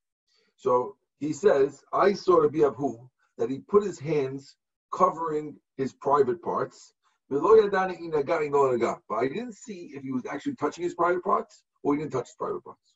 [0.56, 4.56] So he says, I saw Rabbi Abahu that he put his hands
[4.94, 6.94] covering his private parts.
[7.30, 12.14] But I didn't see if he was actually touching his private parts or he didn't
[12.14, 12.94] touch his private parts.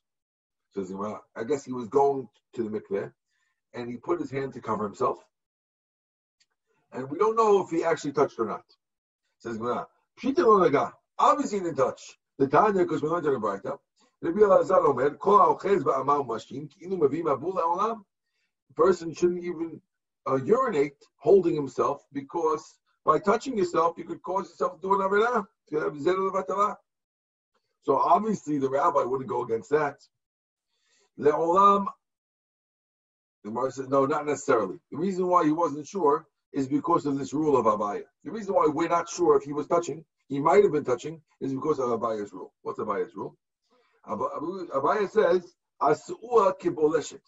[0.74, 3.12] So I guess he was going to the mikveh
[3.74, 5.18] and he put his hand to cover himself.
[6.92, 8.64] And we don't know if he actually touched or not.
[9.42, 9.88] Says Gemara,
[10.20, 10.94] Pshita lo naga.
[11.18, 12.16] Obviously didn't touch.
[12.38, 13.76] The Tanya, because we learned in the Braita,
[14.20, 18.04] Rabbi Elazar Omer, Kol ha'ochez ba'amar mashim, ki'inu mavim abul ha'olam.
[18.70, 19.80] A person shouldn't even
[20.28, 25.00] uh, urinate holding himself because by touching yourself, you could cause yourself to do an
[25.00, 25.44] avirah.
[27.82, 29.96] So obviously the rabbi wouldn't go against that.
[31.18, 31.86] Le'olam,
[33.42, 34.78] the Gemara says, no, not necessarily.
[34.92, 38.02] The reason why he wasn't sure is because of this rule of Abaye.
[38.24, 41.20] The reason why we're not sure if he was touching, he might have been touching,
[41.40, 42.52] is because of Abaye's rule.
[42.62, 43.36] What's Abaye's rule?
[44.06, 47.20] Abaye says, Asua kiboleshet.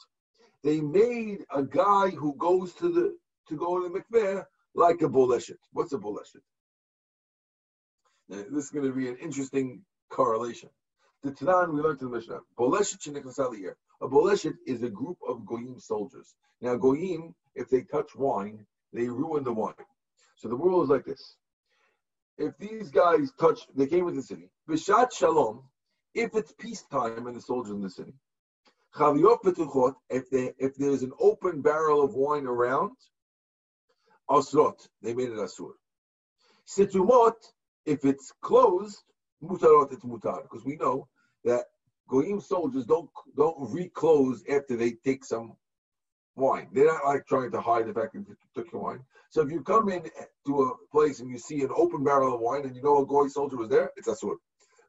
[0.62, 3.16] They made a guy who goes to the
[3.48, 4.44] to go to the mikveh
[4.74, 5.58] like a boleshet.
[5.72, 6.40] What's a boleshet?
[8.28, 10.70] Now, this is going to be an interesting correlation.
[11.22, 12.40] The Tanan we learned in the Mishnah.
[12.58, 13.70] Boleshet sheniklasali.
[14.00, 16.34] A boleshet is a group of goyim soldiers.
[16.60, 19.74] Now goyim, if they touch wine, they ruin the wine.
[20.36, 21.36] So the rule is like this:
[22.38, 24.48] if these guys touch, they came into the city.
[24.68, 25.64] Bishat shalom.
[26.14, 28.14] If it's peacetime and the soldiers in the city,
[28.96, 32.96] Chaviyot petuchot, if they if there's an open barrel of wine around,
[34.30, 35.72] asrot, they made it asur.
[36.66, 37.34] Situmot,
[37.84, 39.02] if it's closed,
[39.42, 41.08] mutarot, it's mutar, because we know
[41.44, 41.64] that
[42.08, 45.56] goyim soldiers don't don't reclose after they take some
[46.36, 46.68] wine.
[46.72, 49.00] They're not like trying to hide the fact that they took your wine.
[49.30, 50.02] So if you come in
[50.46, 53.06] to a place and you see an open barrel of wine and you know a
[53.06, 54.36] goy soldier was there, it's asur.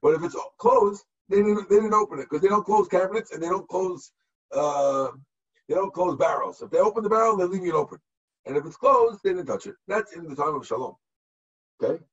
[0.01, 3.31] But if it's closed, they didn't, they didn't open it because they don't close cabinets
[3.31, 4.11] and they don't close
[4.53, 5.09] uh,
[5.67, 6.61] they don't close barrels.
[6.61, 7.99] If they open the barrel, they leave it open.
[8.45, 9.75] And if it's closed, they didn't touch it.
[9.87, 10.95] That's in the time of Shalom.
[11.81, 12.03] Okay?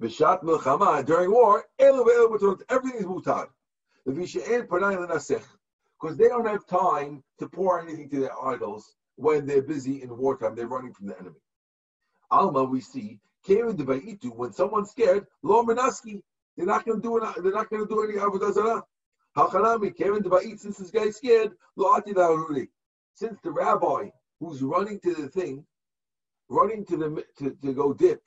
[0.00, 3.48] Bishat milchama during war, everything is mutad.
[6.00, 10.16] Because they don't have time to pour anything to their idols when they're busy in
[10.16, 10.54] wartime.
[10.54, 11.40] They're running from the enemy.
[12.30, 16.22] Alma, we see, when someone's scared, lo menaski,
[16.56, 17.20] they're not going to do.
[17.42, 18.82] They're not going to do any avodah zarah.
[19.36, 22.14] Hachanami, Kevin Deba'it, since this guy's scared, lo ati
[23.14, 24.08] Since the rabbi
[24.40, 25.64] who's running to the thing,
[26.48, 28.22] running to the to, to go dip,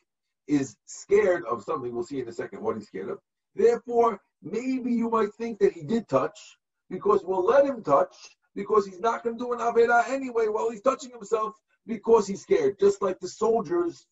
[0.48, 1.94] is scared of something.
[1.94, 3.20] We'll see in a second what he's scared of.
[3.56, 6.58] Therefore, maybe you might think that he did touch
[6.90, 8.16] because we'll let him touch
[8.56, 12.42] because he's not going to do an Aveda anyway while he's touching himself because he's
[12.42, 12.80] scared.
[12.80, 14.08] Just like the soldiers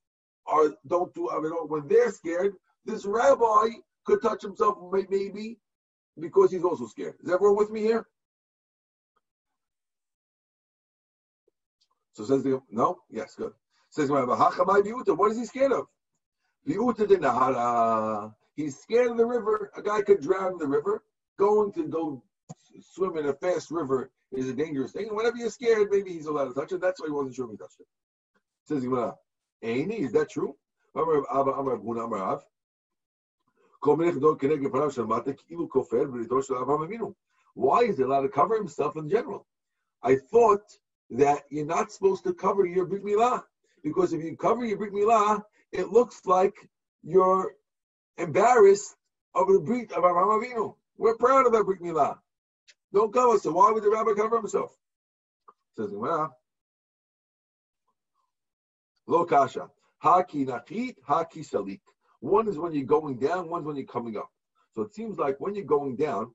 [0.45, 2.53] are don't do Aveda when they're scared.
[2.85, 3.67] This rabbi
[4.05, 5.57] could touch himself maybe
[6.19, 7.15] because he's also scared.
[7.23, 8.07] Is everyone with me here?
[12.13, 13.53] So says the no, yes, good.
[13.89, 15.87] Says my what is he scared of?
[18.55, 19.71] He's scared of the river.
[19.75, 21.03] A guy could drown in the river.
[21.37, 22.23] Going to go
[22.81, 25.07] swim in a fast river is a dangerous thing.
[25.07, 26.81] And whenever you're scared, maybe he's allowed to touch it.
[26.81, 27.87] That's why he wasn't sure if he touched it.
[28.65, 29.15] Says Gemara,
[29.63, 30.55] Aini, is that true?
[37.53, 39.45] Why is he allowed to cover himself in general?
[40.03, 40.61] I thought
[41.11, 43.43] that you're not supposed to cover your Brit Milah.
[43.83, 46.53] Because if you cover your Brit Milah, it looks like
[47.03, 47.53] you're
[48.17, 48.95] embarrassed
[49.35, 50.75] of the Brit of Avraham Avinu.
[50.97, 52.17] We're proud of that Brit Milah.
[52.97, 53.37] Don't cover.
[53.37, 54.75] So why would the rabbi cover himself?
[55.77, 56.35] Says well,
[59.05, 59.69] Lo kasha.
[60.03, 61.81] Haki nachit, haki salik.
[62.21, 64.31] One is when you're going down, one's when you're coming up.
[64.73, 66.33] So it seems like when you're going down,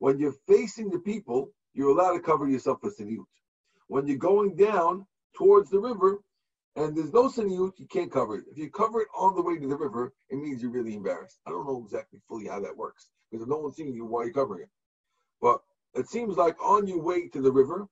[0.00, 3.24] when you're facing the people, you're allowed to cover yourself with siniyut.
[3.86, 5.06] When you're going down
[5.36, 6.18] towards the river,
[6.74, 8.46] and there's no siniyut, you can't cover it.
[8.50, 11.38] If you cover it on the way to the river, it means you're really embarrassed.
[11.46, 14.22] I don't know exactly fully how that works because if no one's seeing you, why
[14.22, 14.70] are you covering it?
[15.40, 15.60] But
[15.94, 17.86] it seems like on your way to the river,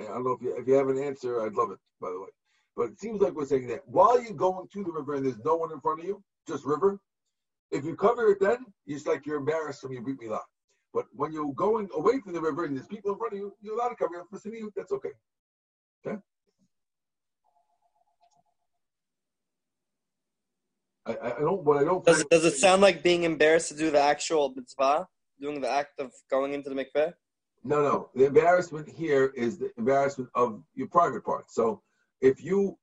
[0.00, 2.20] I don't know if you, if you have an answer, I'd love it, by the
[2.20, 2.28] way.
[2.76, 5.38] But it seems like we're saying that while you're going to the river and there's
[5.44, 6.98] no one in front of you, just river,
[7.70, 10.40] if you cover it then, it's like you're embarrassed from your Brit Milah.
[10.92, 13.54] But when you're going away from the river and there's people in front of you,
[13.60, 14.72] you're allowed to cover it for you.
[14.76, 15.10] That's okay.
[16.06, 16.18] Okay?
[21.06, 21.62] I, I don't.
[21.64, 22.04] What I don't.
[22.04, 25.06] Does, does it sound like being embarrassed to do the actual mitzvah,
[25.40, 27.12] doing the act of going into the mikveh?
[27.64, 28.10] No, no.
[28.14, 31.50] The embarrassment here is the embarrassment of your private part.
[31.50, 31.82] So
[32.20, 32.78] if you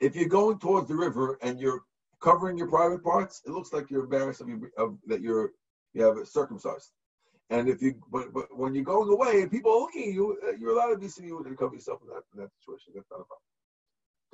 [0.00, 1.82] if you're going towards the river and you're
[2.20, 5.52] covering your private parts, it looks like you're embarrassed of, your, of that you're
[5.94, 6.90] you have circumcised.
[7.50, 10.36] And if you but but when you're going away and people are looking at you,
[10.46, 12.92] uh, you're allowed to be seeing you and cover yourself in that in that situation.
[12.94, 13.46] That's not a problem.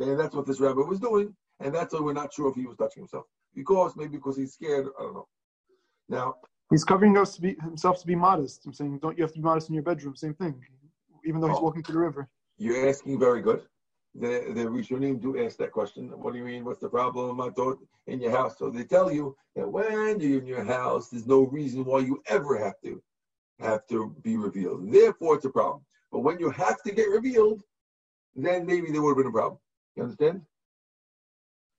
[0.00, 2.54] Okay, and that's what this rabbi was doing, and that's why we're not sure if
[2.56, 4.86] he was touching himself because maybe because he's scared.
[4.98, 5.28] I don't know.
[6.08, 6.36] Now
[6.72, 8.66] he's covering us to be, himself to be modest.
[8.66, 10.16] I'm saying, don't you have to be modest in your bedroom?
[10.16, 10.60] Same thing,
[11.24, 12.28] even though he's oh, walking to the river.
[12.58, 13.62] You're asking very good
[14.14, 16.08] the the Rishonim do ask that question.
[16.08, 16.64] What do you mean?
[16.64, 17.40] What's the problem
[18.06, 18.58] in your house?
[18.58, 22.22] So they tell you that when you're in your house, there's no reason why you
[22.26, 23.02] ever have to
[23.60, 24.92] have to be revealed.
[24.92, 25.84] Therefore, it's a problem.
[26.10, 27.62] But when you have to get revealed,
[28.34, 29.60] then maybe there would have been a problem.
[29.96, 30.42] You understand?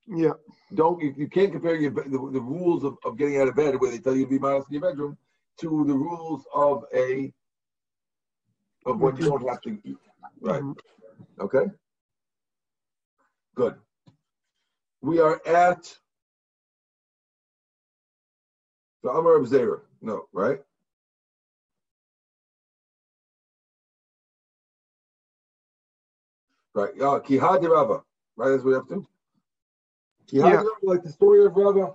[0.08, 0.34] Yeah.
[0.74, 3.80] Don't you, you can't compare your the, the rules of, of getting out of bed
[3.80, 5.18] where they tell you to be modest in your bedroom
[5.60, 7.32] to the rules of a
[8.86, 9.98] of what you don't have to eat.
[10.42, 10.62] Right.
[10.62, 11.42] Mm-hmm.
[11.42, 11.66] Okay.
[13.56, 13.76] Good.
[15.02, 15.96] We are at
[19.04, 19.82] the Amar of Zera.
[20.02, 20.60] No, right?
[26.74, 26.92] Right.
[26.96, 28.04] Yeah, Kihad Rava.
[28.36, 29.08] Right, that's what we have to.
[30.30, 30.64] Yeah.
[30.82, 31.94] Like the story of Rava.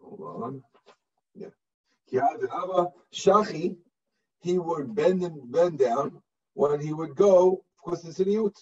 [0.00, 0.62] Hold on.
[1.34, 2.26] Yeah.
[3.14, 3.76] Shachi,
[4.40, 6.20] he would bend and bend down
[6.54, 8.56] when he would go, of course, it's in Yut.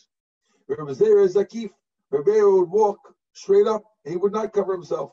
[0.69, 1.71] Rabbi Zera Zakif,
[2.11, 2.99] Rabbi would walk
[3.33, 3.83] straight up.
[4.05, 5.13] He would not cover himself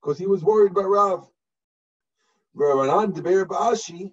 [0.00, 1.28] because he was worried about Rav.
[2.56, 4.12] Rabbanan Deber Ba'ashi,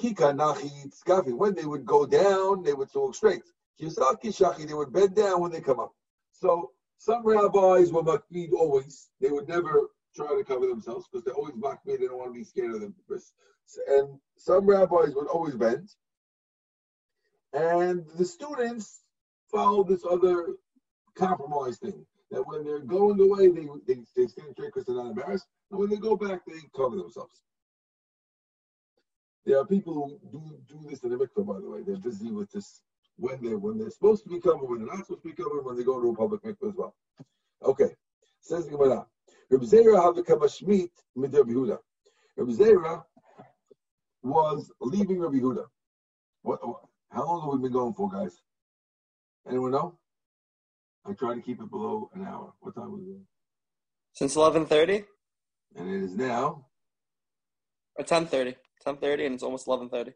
[0.00, 3.42] When they would go down, they would walk straight.
[3.80, 5.92] Kisaki they would bend down when they come up.
[6.32, 9.10] So some rabbis were makbid always.
[9.20, 12.00] They would never try to cover themselves because they're always makbid.
[12.00, 13.34] They don't want to be scared of the wrist.
[13.88, 15.90] And some rabbis would always bend.
[17.52, 19.02] And the students
[19.50, 20.54] follow this other
[21.14, 25.08] compromise thing that when they're going away, they they, they stand straight because they're not
[25.08, 27.40] embarrassed, and when they go back, they cover themselves.
[29.48, 31.80] There are people who do do this in the mikveh, by the way.
[31.82, 32.82] They're busy with this
[33.16, 35.64] when they're when they're supposed to be covered, when they're not supposed to be covered,
[35.64, 36.94] when they go to a public mikveh as well.
[37.64, 37.88] Okay,
[38.42, 39.06] says the Gemara.
[39.48, 41.78] Reb Zera Havakam Shmit mid Rabbi Huda.
[42.36, 43.02] Reb Zera
[44.22, 45.64] was leaving Rabbi Huda.
[46.42, 46.60] What?
[47.10, 48.42] How long have we been going for, guys?
[49.48, 49.98] Anyone know?
[51.06, 52.52] I try to keep it below an hour.
[52.60, 53.16] What time was it?
[54.12, 55.06] Since 11.30
[55.74, 56.66] And it is now.
[57.96, 58.56] or 10.30.
[58.86, 60.12] 10.30 and it's almost 11.30.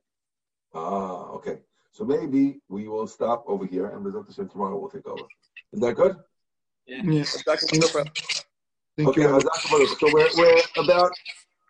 [0.75, 1.59] Ah, okay.
[1.93, 5.25] So maybe we will stop over here, and Bezat Hashem tomorrow we'll take over.
[5.73, 6.17] Is that good?
[6.87, 7.43] Yes.
[7.45, 8.05] Back to Shofar.
[8.97, 9.23] Thank okay.
[9.23, 9.41] you.
[10.01, 11.13] So we're we're about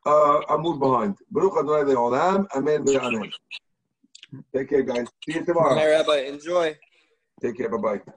[0.06, 1.16] uh, Amud behind.
[1.30, 2.46] Baruch Adonai Le'olam.
[2.54, 2.84] Amen.
[2.84, 3.30] Ve'amen.
[4.54, 5.06] Take care, guys.
[5.24, 5.74] See you tomorrow.
[5.74, 6.18] Hi, Rabbi.
[6.28, 6.76] Enjoy.
[7.42, 7.68] Take care.
[7.68, 8.12] Bye bye.